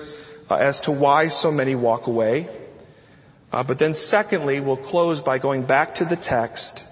uh, 0.50 0.56
as 0.56 0.80
to 0.82 0.94
why 0.94 1.28
so 1.28 1.52
many 1.52 1.76
walk 1.76 2.08
away. 2.08 2.48
Uh, 3.52 3.62
but 3.64 3.78
then 3.78 3.94
secondly, 3.94 4.62
we'll 4.62 4.78
close 4.78 5.22
by 5.22 5.38
going 5.38 5.64
back 5.64 5.96
to 5.96 6.06
the 6.06 6.16
text. 6.16 6.88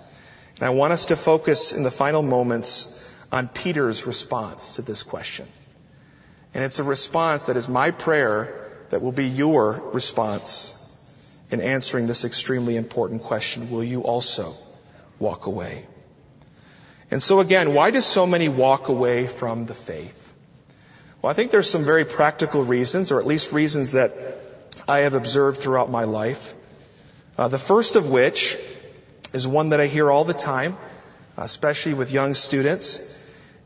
And 0.57 0.63
I 0.63 0.71
want 0.71 0.91
us 0.91 1.05
to 1.05 1.15
focus 1.15 1.71
in 1.71 1.83
the 1.83 1.91
final 1.91 2.21
moments 2.21 3.03
on 3.31 3.47
Peter's 3.47 4.05
response 4.05 4.75
to 4.77 4.81
this 4.81 5.03
question. 5.03 5.47
And 6.53 6.63
it's 6.63 6.79
a 6.79 6.83
response 6.83 7.45
that 7.45 7.57
is 7.57 7.67
my 7.67 7.91
prayer 7.91 8.61
that 8.89 9.01
will 9.01 9.11
be 9.11 9.25
your 9.25 9.73
response 9.93 10.81
in 11.51 11.61
answering 11.61 12.07
this 12.07 12.25
extremely 12.25 12.75
important 12.75 13.23
question. 13.23 13.71
Will 13.71 13.83
you 13.83 14.01
also 14.01 14.53
walk 15.19 15.45
away? 15.47 15.85
And 17.11 17.21
so 17.21 17.39
again, 17.39 17.73
why 17.73 17.91
do 17.91 18.01
so 18.01 18.25
many 18.25 18.49
walk 18.49 18.87
away 18.87 19.27
from 19.27 19.65
the 19.65 19.73
faith? 19.73 20.33
Well, 21.21 21.31
I 21.31 21.33
think 21.33 21.51
there's 21.51 21.69
some 21.69 21.83
very 21.83 22.05
practical 22.05 22.63
reasons, 22.63 23.11
or 23.11 23.19
at 23.19 23.25
least 23.25 23.51
reasons 23.51 23.93
that 23.93 24.13
I 24.87 24.99
have 24.99 25.13
observed 25.13 25.59
throughout 25.59 25.89
my 25.89 26.03
life. 26.03 26.53
Uh, 27.37 27.47
the 27.47 27.57
first 27.57 27.95
of 27.95 28.09
which 28.09 28.57
is 29.33 29.47
one 29.47 29.69
that 29.69 29.81
I 29.81 29.87
hear 29.87 30.09
all 30.09 30.23
the 30.23 30.33
time, 30.33 30.77
especially 31.37 31.93
with 31.93 32.11
young 32.11 32.33
students, 32.33 33.21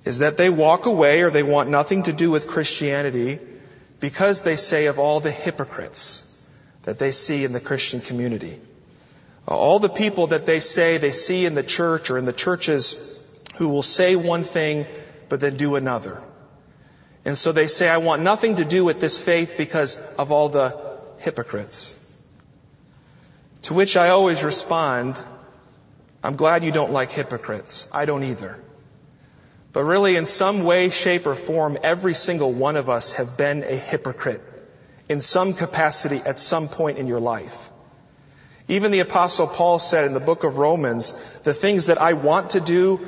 is 0.05 0.19
that 0.19 0.37
they 0.37 0.49
walk 0.49 0.85
away 0.85 1.21
or 1.21 1.29
they 1.29 1.43
want 1.43 1.69
nothing 1.69 2.03
to 2.03 2.13
do 2.13 2.31
with 2.31 2.47
Christianity 2.47 3.39
because 3.99 4.41
they 4.41 4.55
say 4.55 4.85
of 4.85 4.97
all 4.97 5.19
the 5.19 5.31
hypocrites 5.31 6.25
that 6.83 6.97
they 6.97 7.11
see 7.11 7.43
in 7.43 7.53
the 7.53 7.59
Christian 7.59 8.01
community. 8.01 8.59
All 9.47 9.79
the 9.79 9.89
people 9.89 10.27
that 10.27 10.45
they 10.45 10.59
say 10.59 10.97
they 10.97 11.11
see 11.11 11.45
in 11.45 11.55
the 11.55 11.63
church 11.63 12.09
or 12.09 12.17
in 12.17 12.25
the 12.25 12.33
churches 12.33 13.21
who 13.57 13.69
will 13.69 13.83
say 13.83 14.15
one 14.15 14.43
thing 14.43 14.85
but 15.27 15.39
then 15.39 15.57
do 15.57 15.75
another. 15.75 16.21
And 17.25 17.37
so 17.37 17.51
they 17.51 17.67
say, 17.67 17.89
I 17.89 17.97
want 17.97 18.21
nothing 18.21 18.55
to 18.55 18.65
do 18.65 18.85
with 18.85 18.99
this 18.99 19.21
faith 19.21 19.55
because 19.57 19.97
of 20.17 20.31
all 20.31 20.49
the 20.49 20.97
hypocrites. 21.17 21.99
To 23.63 23.73
which 23.73 23.97
I 23.97 24.09
always 24.09 24.43
respond, 24.43 25.21
I'm 26.23 26.35
glad 26.35 26.63
you 26.63 26.71
don't 26.71 26.91
like 26.91 27.11
hypocrites. 27.11 27.87
I 27.91 28.05
don't 28.05 28.23
either. 28.23 28.61
But 29.71 29.83
really, 29.83 30.15
in 30.15 30.25
some 30.25 30.63
way, 30.63 30.89
shape, 30.89 31.27
or 31.27 31.35
form, 31.35 31.77
every 31.83 32.13
single 32.13 32.51
one 32.51 32.75
of 32.75 32.89
us 32.89 33.13
have 33.13 33.37
been 33.37 33.63
a 33.63 33.75
hypocrite 33.75 34.41
in 35.07 35.19
some 35.19 35.53
capacity 35.53 36.17
at 36.25 36.39
some 36.39 36.67
point 36.67 36.97
in 36.97 37.07
your 37.07 37.19
life. 37.19 37.71
Even 38.67 38.91
the 38.91 38.99
apostle 38.99 39.47
Paul 39.47 39.79
said 39.79 40.05
in 40.05 40.13
the 40.13 40.19
book 40.19 40.43
of 40.43 40.57
Romans, 40.57 41.13
the 41.43 41.53
things 41.53 41.87
that 41.87 41.99
I 41.99 42.13
want 42.13 42.51
to 42.51 42.59
do, 42.59 42.99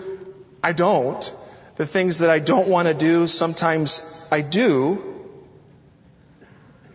I 0.64 0.72
don't. 0.74 1.36
The 1.76 1.86
things 1.86 2.20
that 2.20 2.30
I 2.30 2.40
don't 2.40 2.68
want 2.68 2.88
to 2.88 2.94
do, 2.94 3.28
sometimes 3.28 4.28
I 4.32 4.42
do. 4.42 5.04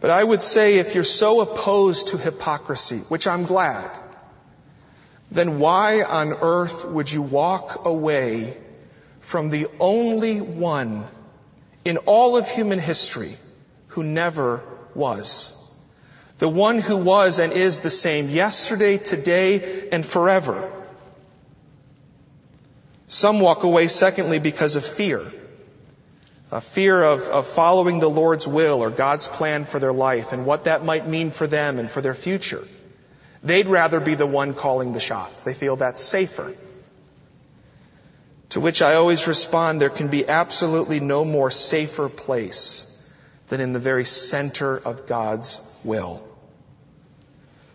But 0.01 0.11
I 0.11 0.23
would 0.23 0.43
say 0.43 0.79
if 0.79 0.95
you're 0.95 1.05
so 1.05 1.41
opposed 1.41 2.09
to 2.09 2.19
hypocrisy, 2.19 2.99
which 3.09 3.27
I'm 3.27 3.45
glad, 3.45 3.99
then 5.30 5.59
why 5.59 6.02
on 6.02 6.33
earth 6.33 6.85
would 6.85 7.11
you 7.11 7.23
walk 7.23 7.85
away 7.85 8.56
from 9.21 9.50
the 9.50 9.66
only 9.80 10.40
one 10.40 11.04
in 11.85 11.97
all 11.99 12.36
of 12.36 12.49
human 12.49 12.78
history 12.78 13.36
who 13.89 14.02
never 14.02 14.62
was? 14.95 15.52
The 16.39 16.49
one 16.49 16.78
who 16.78 16.97
was 16.97 17.39
and 17.39 17.52
is 17.52 17.80
the 17.80 17.91
same 17.91 18.28
yesterday, 18.28 18.99
today, 18.99 19.89
and 19.91 20.04
forever. 20.04 20.71
Some 23.08 23.41
walk 23.41 23.62
away, 23.62 23.89
secondly, 23.89 24.39
because 24.39 24.76
of 24.76 24.84
fear. 24.84 25.32
A 26.52 26.60
fear 26.60 27.02
of, 27.02 27.23
of 27.23 27.47
following 27.47 27.99
the 27.99 28.10
Lord's 28.10 28.47
will 28.47 28.82
or 28.82 28.91
God's 28.91 29.26
plan 29.26 29.65
for 29.65 29.80
their 29.80 29.93
life 29.93 30.32
and 30.32 30.47
what 30.47 30.65
that 30.65 30.84
might 30.84 31.06
mean 31.06 31.30
for 31.30 31.47
them 31.47 31.78
and 31.78 31.91
for 31.91 32.00
their 32.00 32.15
future. 32.15 32.67
They'd 33.43 33.67
rather 33.67 34.01
be 34.01 34.15
the 34.15 34.27
one 34.27 34.55
calling 34.55 34.93
the 34.93 35.01
shots. 35.01 35.43
They 35.43 35.55
feel 35.55 35.77
that's 35.77 36.01
safer. 36.01 36.55
To 38.51 38.61
which 38.61 38.83
I 38.83 38.95
always 38.95 39.27
respond, 39.27 39.81
there 39.81 39.91
can 39.91 40.09
be 40.09 40.29
absolutely 40.29 41.01
no 41.01 41.25
more 41.25 41.51
safer 41.51 42.09
place 42.09 42.93
than 43.49 43.61
in 43.61 43.73
the 43.73 43.79
very 43.79 44.05
center 44.05 44.77
of 44.77 45.07
God's 45.07 45.61
will. 45.85 46.27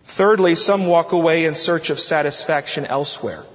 Thirdly, 0.05 0.55
some 0.55 0.87
walk 0.87 1.11
away 1.11 1.45
in 1.45 1.53
search 1.53 1.89
of 1.89 1.99
satisfaction 1.99 2.85
elsewhere. 2.85 3.45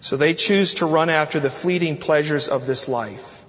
So 0.00 0.16
they 0.16 0.34
choose 0.34 0.74
to 0.74 0.86
run 0.86 1.10
after 1.10 1.40
the 1.40 1.50
fleeting 1.50 1.96
pleasures 1.96 2.48
of 2.48 2.66
this 2.66 2.88
life. 2.88 3.44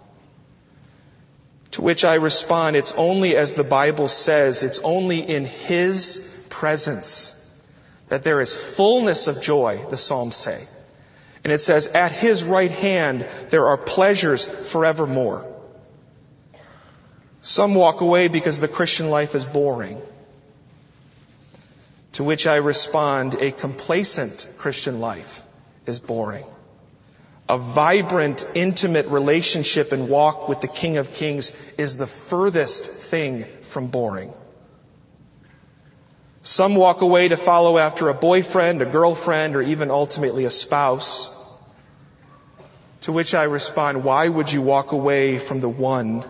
To 1.71 1.81
which 1.81 2.03
I 2.03 2.15
respond, 2.15 2.75
it's 2.75 2.93
only 2.93 3.35
as 3.35 3.53
the 3.53 3.63
Bible 3.63 4.07
says, 4.07 4.63
it's 4.63 4.79
only 4.79 5.19
in 5.19 5.45
His 5.45 6.45
presence 6.49 7.38
that 8.09 8.23
there 8.23 8.41
is 8.41 8.55
fullness 8.55 9.27
of 9.27 9.41
joy, 9.41 9.85
the 9.89 9.97
Psalms 9.97 10.35
say. 10.35 10.67
And 11.43 11.53
it 11.53 11.59
says, 11.59 11.87
at 11.87 12.11
His 12.11 12.43
right 12.43 12.71
hand 12.71 13.27
there 13.49 13.67
are 13.67 13.77
pleasures 13.77 14.45
forevermore. 14.45 15.45
Some 17.41 17.75
walk 17.75 18.01
away 18.01 18.27
because 18.27 18.59
the 18.59 18.67
Christian 18.67 19.09
life 19.09 19.35
is 19.35 19.45
boring. 19.45 20.01
To 22.13 22.23
which 22.23 22.47
I 22.47 22.57
respond, 22.57 23.35
a 23.35 23.51
complacent 23.51 24.49
Christian 24.57 24.99
life 24.99 25.41
is 25.85 25.99
boring. 25.99 26.45
A 27.47 27.57
vibrant, 27.57 28.45
intimate 28.55 29.07
relationship 29.07 29.91
and 29.93 30.09
walk 30.09 30.49
with 30.49 30.59
the 30.59 30.67
King 30.67 30.97
of 30.97 31.13
Kings 31.13 31.53
is 31.77 31.97
the 31.97 32.07
furthest 32.07 32.85
thing 32.85 33.45
from 33.61 33.87
boring. 33.87 34.33
Some 36.41 36.75
walk 36.75 37.01
away 37.01 37.27
to 37.27 37.37
follow 37.37 37.77
after 37.77 38.07
a 38.07 38.13
boyfriend, 38.13 38.81
a 38.81 38.85
girlfriend, 38.85 39.55
or 39.55 39.61
even 39.61 39.91
ultimately 39.91 40.45
a 40.45 40.49
spouse. 40.49 41.35
To 43.01 43.11
which 43.11 43.33
I 43.33 43.43
respond, 43.43 44.03
why 44.03 44.27
would 44.27 44.51
you 44.51 44.61
walk 44.61 44.91
away 44.91 45.37
from 45.37 45.59
the 45.59 45.69
one 45.69 46.23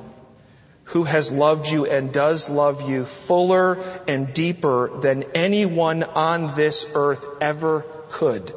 who 0.86 1.04
has 1.04 1.32
loved 1.32 1.69
you 1.69 1.86
and 1.86 2.12
does 2.12 2.50
love 2.50 2.89
you 2.89 3.06
fuller 3.06 3.78
and 4.08 4.34
deeper 4.34 4.89
than 5.00 5.26
anyone 5.36 6.04
on 6.04 6.56
this 6.56 6.89
earth 6.95 7.26
ever 7.39 7.86
could? 8.10 8.52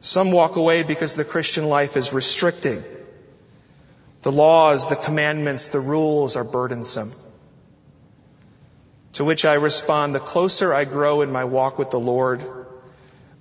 Some 0.00 0.32
walk 0.32 0.56
away 0.56 0.82
because 0.82 1.14
the 1.14 1.24
Christian 1.24 1.68
life 1.68 1.96
is 1.96 2.12
restricting. 2.12 2.82
The 4.22 4.32
laws, 4.32 4.88
the 4.88 4.96
commandments, 4.96 5.68
the 5.68 5.78
rules 5.78 6.34
are 6.34 6.44
burdensome. 6.44 7.12
To 9.14 9.24
which 9.24 9.44
I 9.44 9.54
respond, 9.54 10.14
the 10.14 10.20
closer 10.20 10.72
I 10.72 10.84
grow 10.84 11.20
in 11.20 11.30
my 11.30 11.44
walk 11.44 11.78
with 11.78 11.90
the 11.90 12.00
Lord, 12.00 12.42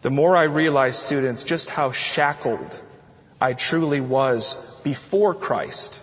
the 0.02 0.10
more 0.10 0.36
I 0.36 0.44
realize, 0.44 0.98
students, 0.98 1.44
just 1.44 1.70
how 1.70 1.92
shackled 1.92 2.80
I 3.40 3.54
truly 3.54 4.02
was 4.02 4.80
before 4.84 5.34
Christ. 5.34 6.02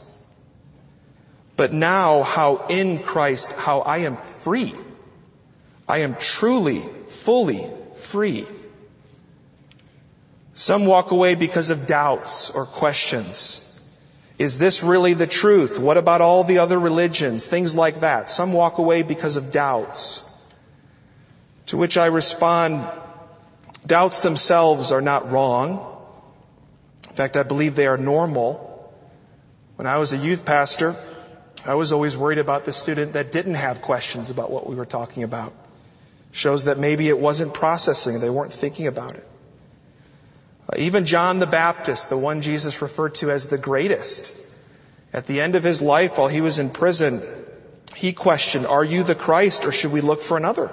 But 1.57 1.73
now 1.73 2.23
how 2.23 2.67
in 2.69 3.01
Christ, 3.01 3.53
how 3.53 3.81
I 3.81 3.99
am 3.99 4.17
free. 4.17 4.75
I 5.89 5.99
am 5.99 6.15
truly, 6.15 6.81
fully 7.09 7.69
free. 7.97 8.47
Some 10.53 10.87
walk 10.87 11.11
away 11.11 11.35
because 11.35 11.71
of 11.71 11.87
doubts 11.87 12.51
or 12.51 12.65
questions. 12.65 13.68
Is 14.39 14.57
this 14.57 14.85
really 14.85 15.15
the 15.15 15.27
truth? 15.27 15.81
What 15.81 15.97
about 15.97 16.21
all 16.21 16.45
the 16.45 16.59
other 16.59 16.79
religions? 16.79 17.49
Things 17.49 17.77
like 17.77 18.01
that. 18.01 18.31
Some 18.31 18.53
walk 18.53 18.79
away 18.79 19.03
because 19.03 19.37
of 19.37 19.51
doubts. 19.51 20.25
To 21.67 21.77
which 21.77 21.99
I 21.99 22.07
respond, 22.07 22.89
doubts 23.85 24.21
themselves 24.21 24.93
are 24.93 25.01
not 25.01 25.33
wrong. 25.33 25.97
In 27.09 27.15
fact, 27.17 27.37
I 27.37 27.43
believe 27.43 27.75
they 27.75 27.89
are 27.89 27.99
normal. 27.99 28.65
When 29.75 29.89
I 29.89 29.97
was 29.97 30.13
a 30.13 30.17
youth 30.17 30.45
pastor, 30.45 30.95
I 31.67 31.75
was 31.75 31.93
always 31.93 32.17
worried 32.17 32.39
about 32.39 32.65
the 32.65 32.73
student 32.73 33.15
that 33.15 33.33
didn't 33.33 33.55
have 33.55 33.83
questions 33.83 34.31
about 34.31 34.53
what 34.53 34.69
we 34.69 34.77
were 34.77 34.87
talking 34.87 35.25
about. 35.25 35.53
Shows 36.31 36.65
that 36.65 36.79
maybe 36.79 37.09
it 37.09 37.19
wasn't 37.19 37.55
processing, 37.55 38.21
they 38.21 38.31
weren't 38.31 38.53
thinking 38.53 38.87
about 38.87 39.17
it. 39.17 39.27
Even 40.77 41.07
John 41.07 41.39
the 41.39 41.47
Baptist, 41.47 42.11
the 42.11 42.19
one 42.19 42.43
Jesus 42.43 42.83
referred 42.83 43.15
to 43.17 43.31
as 43.31 43.49
the 43.49 43.59
greatest, 43.59 44.37
at 45.13 45.27
the 45.27 45.41
end 45.41 45.55
of 45.55 45.63
his 45.63 45.81
life 45.81 46.19
while 46.19 46.29
he 46.29 46.43
was 46.43 46.59
in 46.59 46.71
prison, 46.71 47.23
he 47.97 48.13
questioned, 48.13 48.67
are 48.67 48.85
you 48.85 49.03
the 49.03 49.15
Christ 49.15 49.65
or 49.65 49.73
should 49.73 49.93
we 49.93 50.03
look 50.03 50.21
for 50.21 50.37
another? 50.37 50.71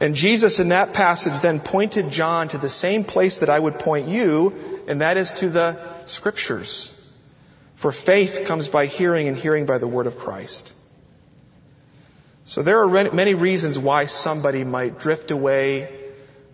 And 0.00 0.16
Jesus 0.16 0.58
in 0.58 0.70
that 0.70 0.92
passage 0.92 1.38
then 1.38 1.60
pointed 1.60 2.10
John 2.10 2.48
to 2.48 2.58
the 2.58 2.68
same 2.68 3.04
place 3.04 3.40
that 3.40 3.48
I 3.48 3.58
would 3.58 3.78
point 3.78 4.08
you, 4.08 4.82
and 4.88 5.00
that 5.00 5.16
is 5.16 5.32
to 5.34 5.48
the 5.48 5.78
scriptures. 6.06 6.98
For 7.76 7.92
faith 7.92 8.44
comes 8.44 8.68
by 8.68 8.86
hearing 8.86 9.28
and 9.28 9.36
hearing 9.36 9.64
by 9.64 9.78
the 9.78 9.86
word 9.86 10.08
of 10.08 10.18
Christ. 10.18 10.72
So 12.44 12.62
there 12.62 12.82
are 12.82 13.12
many 13.12 13.34
reasons 13.34 13.78
why 13.78 14.06
somebody 14.06 14.64
might 14.64 14.98
drift 14.98 15.30
away, 15.30 15.88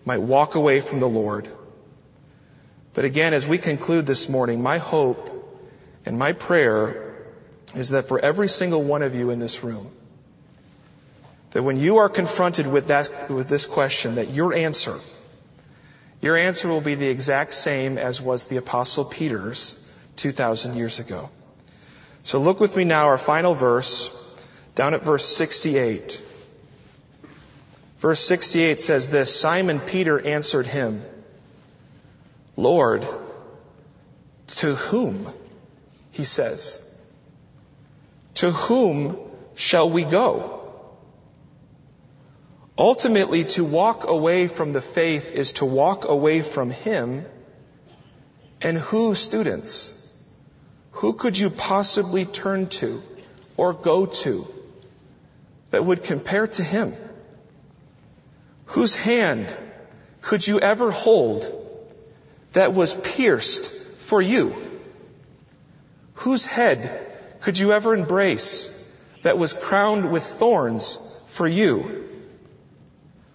might 0.05 0.21
walk 0.21 0.53
away 0.53 0.81
from 0.81 0.99
the 0.99 1.09
Lord. 1.09 1.49
But 2.99 3.05
again, 3.05 3.33
as 3.33 3.47
we 3.47 3.57
conclude 3.57 4.05
this 4.05 4.27
morning, 4.27 4.61
my 4.61 4.77
hope 4.77 5.29
and 6.05 6.19
my 6.19 6.33
prayer 6.33 7.15
is 7.73 7.91
that 7.91 8.09
for 8.09 8.19
every 8.19 8.49
single 8.49 8.83
one 8.83 9.03
of 9.03 9.15
you 9.15 9.29
in 9.29 9.39
this 9.39 9.63
room, 9.63 9.89
that 11.51 11.63
when 11.63 11.77
you 11.77 11.99
are 11.99 12.09
confronted 12.09 12.67
with 12.67 12.87
that, 12.87 13.29
with 13.29 13.47
this 13.47 13.65
question, 13.67 14.15
that 14.15 14.31
your 14.31 14.53
answer, 14.53 14.95
your 16.19 16.35
answer 16.35 16.67
will 16.67 16.81
be 16.81 16.95
the 16.95 17.07
exact 17.07 17.53
same 17.53 17.97
as 17.97 18.19
was 18.19 18.47
the 18.47 18.57
apostle 18.57 19.05
Peter's 19.05 19.79
2,000 20.17 20.75
years 20.75 20.99
ago. 20.99 21.29
So 22.23 22.41
look 22.41 22.59
with 22.59 22.75
me 22.75 22.83
now, 22.83 23.05
our 23.05 23.17
final 23.17 23.53
verse, 23.53 24.11
down 24.75 24.93
at 24.93 25.05
verse 25.05 25.23
68. 25.23 26.21
Verse 27.99 28.19
68 28.19 28.81
says 28.81 29.09
this, 29.09 29.33
Simon 29.33 29.79
Peter 29.79 30.19
answered 30.19 30.67
him, 30.67 31.01
Lord, 32.59 33.07
to 34.47 34.75
whom? 34.75 35.31
He 36.11 36.25
says, 36.25 36.81
to 38.33 38.51
whom 38.51 39.17
shall 39.55 39.89
we 39.89 40.03
go? 40.03 40.59
Ultimately, 42.77 43.45
to 43.55 43.63
walk 43.63 44.07
away 44.07 44.47
from 44.47 44.73
the 44.73 44.81
faith 44.81 45.31
is 45.31 45.53
to 45.53 45.65
walk 45.65 46.07
away 46.07 46.41
from 46.41 46.71
Him. 46.71 47.25
And 48.61 48.77
who, 48.77 49.15
students? 49.15 50.13
Who 50.91 51.13
could 51.13 51.37
you 51.37 51.49
possibly 51.49 52.25
turn 52.25 52.67
to 52.79 53.01
or 53.55 53.73
go 53.73 54.05
to 54.05 54.47
that 55.71 55.85
would 55.85 56.03
compare 56.03 56.47
to 56.47 56.63
Him? 56.63 56.93
Whose 58.65 58.95
hand 58.95 59.55
could 60.21 60.45
you 60.45 60.59
ever 60.59 60.91
hold 60.91 61.58
that 62.53 62.73
was 62.73 62.93
pierced 62.93 63.73
for 63.99 64.21
you? 64.21 64.55
Whose 66.15 66.45
head 66.45 67.07
could 67.41 67.57
you 67.57 67.71
ever 67.71 67.93
embrace 67.93 68.75
that 69.23 69.37
was 69.37 69.53
crowned 69.53 70.11
with 70.11 70.23
thorns 70.23 70.97
for 71.27 71.47
you? 71.47 72.09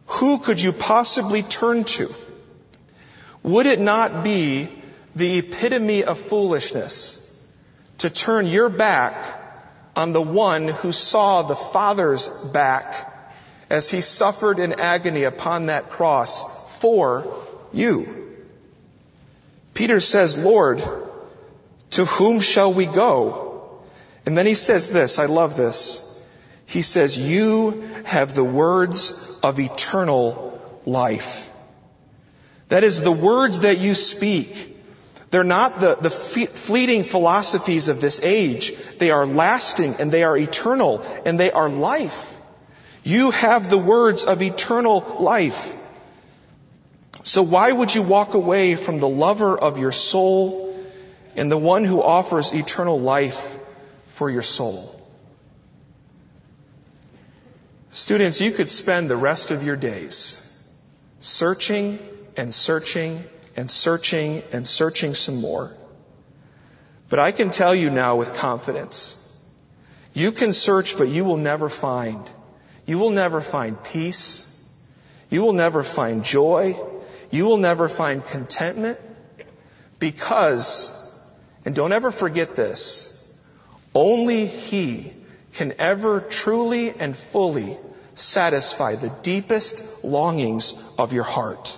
Who 0.07 0.39
could 0.39 0.61
you 0.61 0.73
possibly 0.73 1.43
turn 1.43 1.85
to? 1.85 2.13
Would 3.43 3.67
it 3.67 3.81
not 3.81 4.25
be 4.25 4.69
the 5.15 5.39
epitome 5.39 6.05
of 6.05 6.19
foolishness 6.19 7.21
to 7.99 8.11
turn 8.11 8.47
your 8.47 8.69
back 8.69 9.41
on 9.97 10.13
the 10.13 10.23
one 10.23 10.69
who 10.69 10.93
saw 10.93 11.43
the 11.43 11.57
Father's 11.57 12.29
back 12.29 13.13
as 13.71 13.89
he 13.89 14.01
suffered 14.01 14.59
in 14.59 14.81
agony 14.81 15.25
upon 15.25 15.67
that 15.67 15.91
cross 15.91 16.45
for 16.81 17.27
you? 17.73 18.24
Peter 19.75 20.01
says, 20.01 20.39
Lord, 20.39 20.83
to 21.91 22.05
whom 22.05 22.41
shall 22.41 22.73
we 22.73 22.87
go? 22.87 23.83
And 24.25 24.39
then 24.39 24.47
he 24.47 24.55
says 24.55 24.91
this, 24.91 25.19
I 25.19 25.27
love 25.27 25.57
this. 25.57 26.11
He 26.67 26.83
says, 26.83 27.19
you 27.19 27.83
have 28.05 28.35
the 28.35 28.45
words 28.45 29.39
of 29.43 29.61
eternal 29.61 30.59
life. 30.87 31.51
That 32.69 32.85
is 32.85 33.03
the 33.03 33.13
words 33.13 33.61
that 33.61 33.79
you 33.79 33.95
speak. 33.95 34.71
They're 35.31 35.45
not 35.45 35.81
the, 35.81 35.97
the 35.97 36.11
fleeting 36.11 37.03
philosophies 37.03 37.89
of 37.89 38.01
this 38.01 38.23
age. 38.23 38.75
They 38.99 39.11
are 39.11 39.27
lasting 39.27 39.97
and 39.99 40.11
they 40.11 40.23
are 40.23 40.37
eternal 40.37 41.03
and 41.27 41.39
they 41.39 41.51
are 41.51 41.69
life. 41.69 42.37
You 43.03 43.33
have 43.33 43.69
the 43.69 43.79
words 43.79 44.25
of 44.25 44.41
eternal 44.41 45.17
life. 45.21 45.77
So 47.25 47.43
why 47.43 47.73
would 47.73 47.95
you 47.95 48.03
walk 48.03 48.35
away 48.35 48.75
from 48.75 49.01
the 49.01 49.09
lover 49.09 49.57
of 49.57 49.79
your 49.79 49.93
soul 49.93 50.79
and 51.35 51.51
the 51.51 51.57
one 51.57 51.85
who 51.85 52.03
offers 52.03 52.53
eternal 52.53 53.01
life 53.01 53.59
for 54.09 54.29
your 54.29 54.43
soul? 54.43 55.01
Students, 57.91 58.43
you 58.43 58.51
could 58.51 58.69
spend 58.69 59.09
the 59.09 59.17
rest 59.17 59.51
of 59.51 59.65
your 59.65 59.75
days 59.75 60.41
searching 61.19 61.99
and 62.37 62.53
searching 62.53 63.25
and 63.57 63.71
searching 63.71 64.43
and 64.53 64.67
searching 64.67 65.15
some 65.15 65.41
more. 65.41 65.75
But 67.09 67.21
I 67.21 67.33
can 67.33 67.49
tell 67.49 67.75
you 67.75 67.89
now 67.89 68.17
with 68.17 68.35
confidence, 68.35 69.21
you 70.13 70.31
can 70.31 70.53
search, 70.53 70.99
but 70.99 71.09
you 71.09 71.25
will 71.25 71.39
never 71.39 71.71
find. 71.71 72.21
You 72.85 72.99
will 72.99 73.11
never 73.11 73.41
find 73.41 73.83
peace. 73.83 74.45
You 75.31 75.43
will 75.43 75.55
never 75.55 75.83
find 75.83 76.23
joy. 76.23 76.77
You 77.35 77.47
will 77.47 77.57
never 77.57 77.89
find 77.89 78.25
contentment 78.25 78.97
because, 79.99 81.13
and 81.65 81.75
don't 81.75 81.91
ever 81.91 82.13
forget 82.13 82.55
this, 82.55 83.27
only 83.93 84.47
He 84.47 85.13
can 85.55 85.75
ever 85.81 86.21
truly 86.21 86.91
and 86.91 87.17
fully 87.17 87.77
satisfy 88.15 88.95
the 88.95 89.09
deepest 89.23 90.05
longings 90.05 90.75
of 90.97 91.13
your 91.13 91.25
heart. 91.25 91.77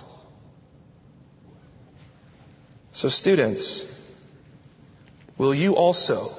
So 2.91 3.09
students, 3.09 4.07
will 5.39 5.55
you 5.55 5.75
also 5.75 6.35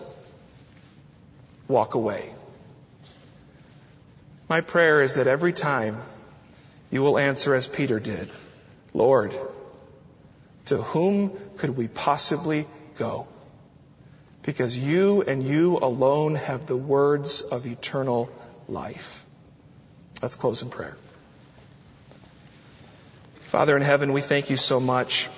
walk 1.66 1.96
away? 1.96 2.32
My 4.48 4.60
prayer 4.60 5.02
is 5.02 5.16
that 5.16 5.26
every 5.26 5.52
time 5.52 5.96
you 6.92 7.02
will 7.02 7.18
answer 7.18 7.56
as 7.56 7.66
Peter 7.66 7.98
did, 7.98 8.30
Lord, 8.94 9.34
to 10.66 10.76
whom 10.76 11.32
could 11.56 11.76
we 11.76 11.88
possibly 11.88 12.66
go? 12.96 13.26
Because 14.42 14.76
you 14.76 15.22
and 15.22 15.42
you 15.42 15.78
alone 15.78 16.34
have 16.36 16.66
the 16.66 16.76
words 16.76 17.42
of 17.42 17.66
eternal 17.66 18.30
life. 18.68 19.24
Let's 20.22 20.36
close 20.36 20.62
in 20.62 20.70
prayer. 20.70 20.96
Father 23.42 23.76
in 23.76 23.82
heaven, 23.82 24.12
we 24.12 24.20
thank 24.20 24.50
you 24.50 24.56
so 24.56 24.78
much, 24.78 25.28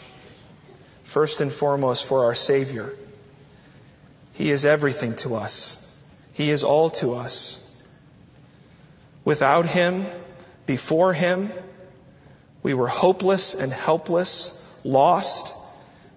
first 1.05 1.41
and 1.41 1.53
foremost, 1.53 2.07
for 2.07 2.25
our 2.25 2.35
Savior. 2.35 2.93
He 4.33 4.51
is 4.51 4.65
everything 4.65 5.17
to 5.17 5.37
us. 5.37 5.87
He 6.33 6.51
is 6.51 6.65
all 6.65 6.91
to 6.91 7.15
us. 7.15 7.67
Without 9.25 9.67
Him, 9.67 10.07
before 10.67 11.13
Him, 11.13 11.53
we 12.63 12.75
were 12.75 12.89
hopeless 12.89 13.55
and 13.55 13.73
helpless, 13.73 14.57
lost, 14.85 15.55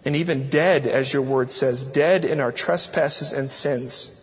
and 0.06 0.16
even 0.16 0.50
dead, 0.50 0.86
as 0.88 1.14
your 1.14 1.22
word 1.22 1.50
says, 1.50 1.86
dead 1.86 2.26
in 2.26 2.40
our 2.40 2.52
trespasses 2.52 3.32
and 3.32 3.50
sins. 3.50 4.20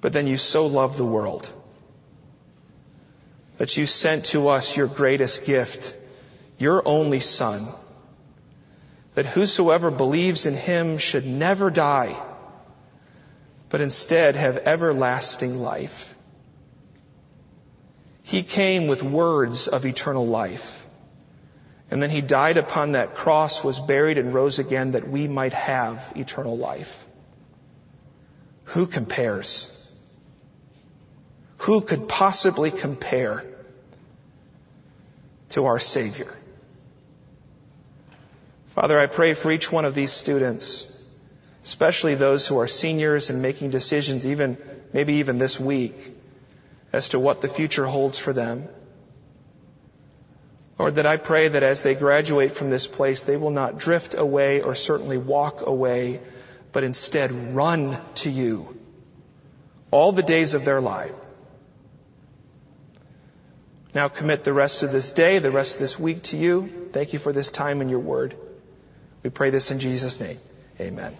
But 0.00 0.12
then 0.12 0.26
you 0.26 0.36
so 0.36 0.66
loved 0.66 0.98
the 0.98 1.04
world 1.04 1.50
that 3.58 3.76
you 3.76 3.86
sent 3.86 4.26
to 4.26 4.48
us 4.48 4.76
your 4.76 4.86
greatest 4.86 5.46
gift, 5.46 5.96
your 6.58 6.86
only 6.86 7.20
son, 7.20 7.66
that 9.14 9.24
whosoever 9.24 9.90
believes 9.90 10.44
in 10.44 10.54
him 10.54 10.98
should 10.98 11.26
never 11.26 11.70
die, 11.70 12.14
but 13.70 13.80
instead 13.80 14.36
have 14.36 14.58
everlasting 14.58 15.56
life. 15.56 16.15
He 18.26 18.42
came 18.42 18.88
with 18.88 19.04
words 19.04 19.68
of 19.68 19.86
eternal 19.86 20.26
life. 20.26 20.84
And 21.92 22.02
then 22.02 22.10
he 22.10 22.20
died 22.20 22.56
upon 22.56 22.92
that 22.92 23.14
cross, 23.14 23.62
was 23.62 23.78
buried 23.78 24.18
and 24.18 24.34
rose 24.34 24.58
again 24.58 24.90
that 24.92 25.08
we 25.08 25.28
might 25.28 25.52
have 25.52 26.12
eternal 26.16 26.58
life. 26.58 27.06
Who 28.64 28.86
compares? 28.86 29.92
Who 31.58 31.80
could 31.80 32.08
possibly 32.08 32.72
compare 32.72 33.44
to 35.50 35.66
our 35.66 35.78
Savior? 35.78 36.34
Father, 38.70 38.98
I 38.98 39.06
pray 39.06 39.34
for 39.34 39.52
each 39.52 39.70
one 39.70 39.84
of 39.84 39.94
these 39.94 40.10
students, 40.10 41.00
especially 41.62 42.16
those 42.16 42.44
who 42.44 42.58
are 42.58 42.66
seniors 42.66 43.30
and 43.30 43.40
making 43.40 43.70
decisions 43.70 44.26
even, 44.26 44.58
maybe 44.92 45.14
even 45.14 45.38
this 45.38 45.60
week, 45.60 46.12
as 46.96 47.10
to 47.10 47.18
what 47.18 47.42
the 47.42 47.48
future 47.48 47.84
holds 47.84 48.18
for 48.18 48.32
them. 48.32 48.68
Lord, 50.78 50.96
that 50.96 51.06
I 51.06 51.16
pray 51.16 51.48
that 51.48 51.62
as 51.62 51.82
they 51.82 51.94
graduate 51.94 52.52
from 52.52 52.70
this 52.70 52.86
place, 52.86 53.24
they 53.24 53.36
will 53.36 53.50
not 53.50 53.78
drift 53.78 54.14
away 54.14 54.62
or 54.62 54.74
certainly 54.74 55.18
walk 55.18 55.66
away, 55.66 56.20
but 56.72 56.84
instead 56.84 57.30
run 57.54 57.98
to 58.16 58.30
you 58.30 58.78
all 59.90 60.12
the 60.12 60.22
days 60.22 60.54
of 60.54 60.64
their 60.64 60.80
life. 60.80 61.14
now 63.94 64.08
commit 64.08 64.44
the 64.44 64.52
rest 64.52 64.82
of 64.82 64.92
this 64.92 65.12
day, 65.12 65.38
the 65.38 65.50
rest 65.50 65.76
of 65.76 65.80
this 65.80 65.98
week 65.98 66.22
to 66.22 66.36
you. 66.36 66.88
Thank 66.92 67.14
you 67.14 67.18
for 67.18 67.32
this 67.32 67.50
time 67.50 67.80
in 67.80 67.88
your 67.88 68.00
word. 68.00 68.34
We 69.22 69.30
pray 69.30 69.48
this 69.50 69.70
in 69.70 69.78
Jesus' 69.78 70.20
name. 70.20 70.36
Amen. 70.78 71.16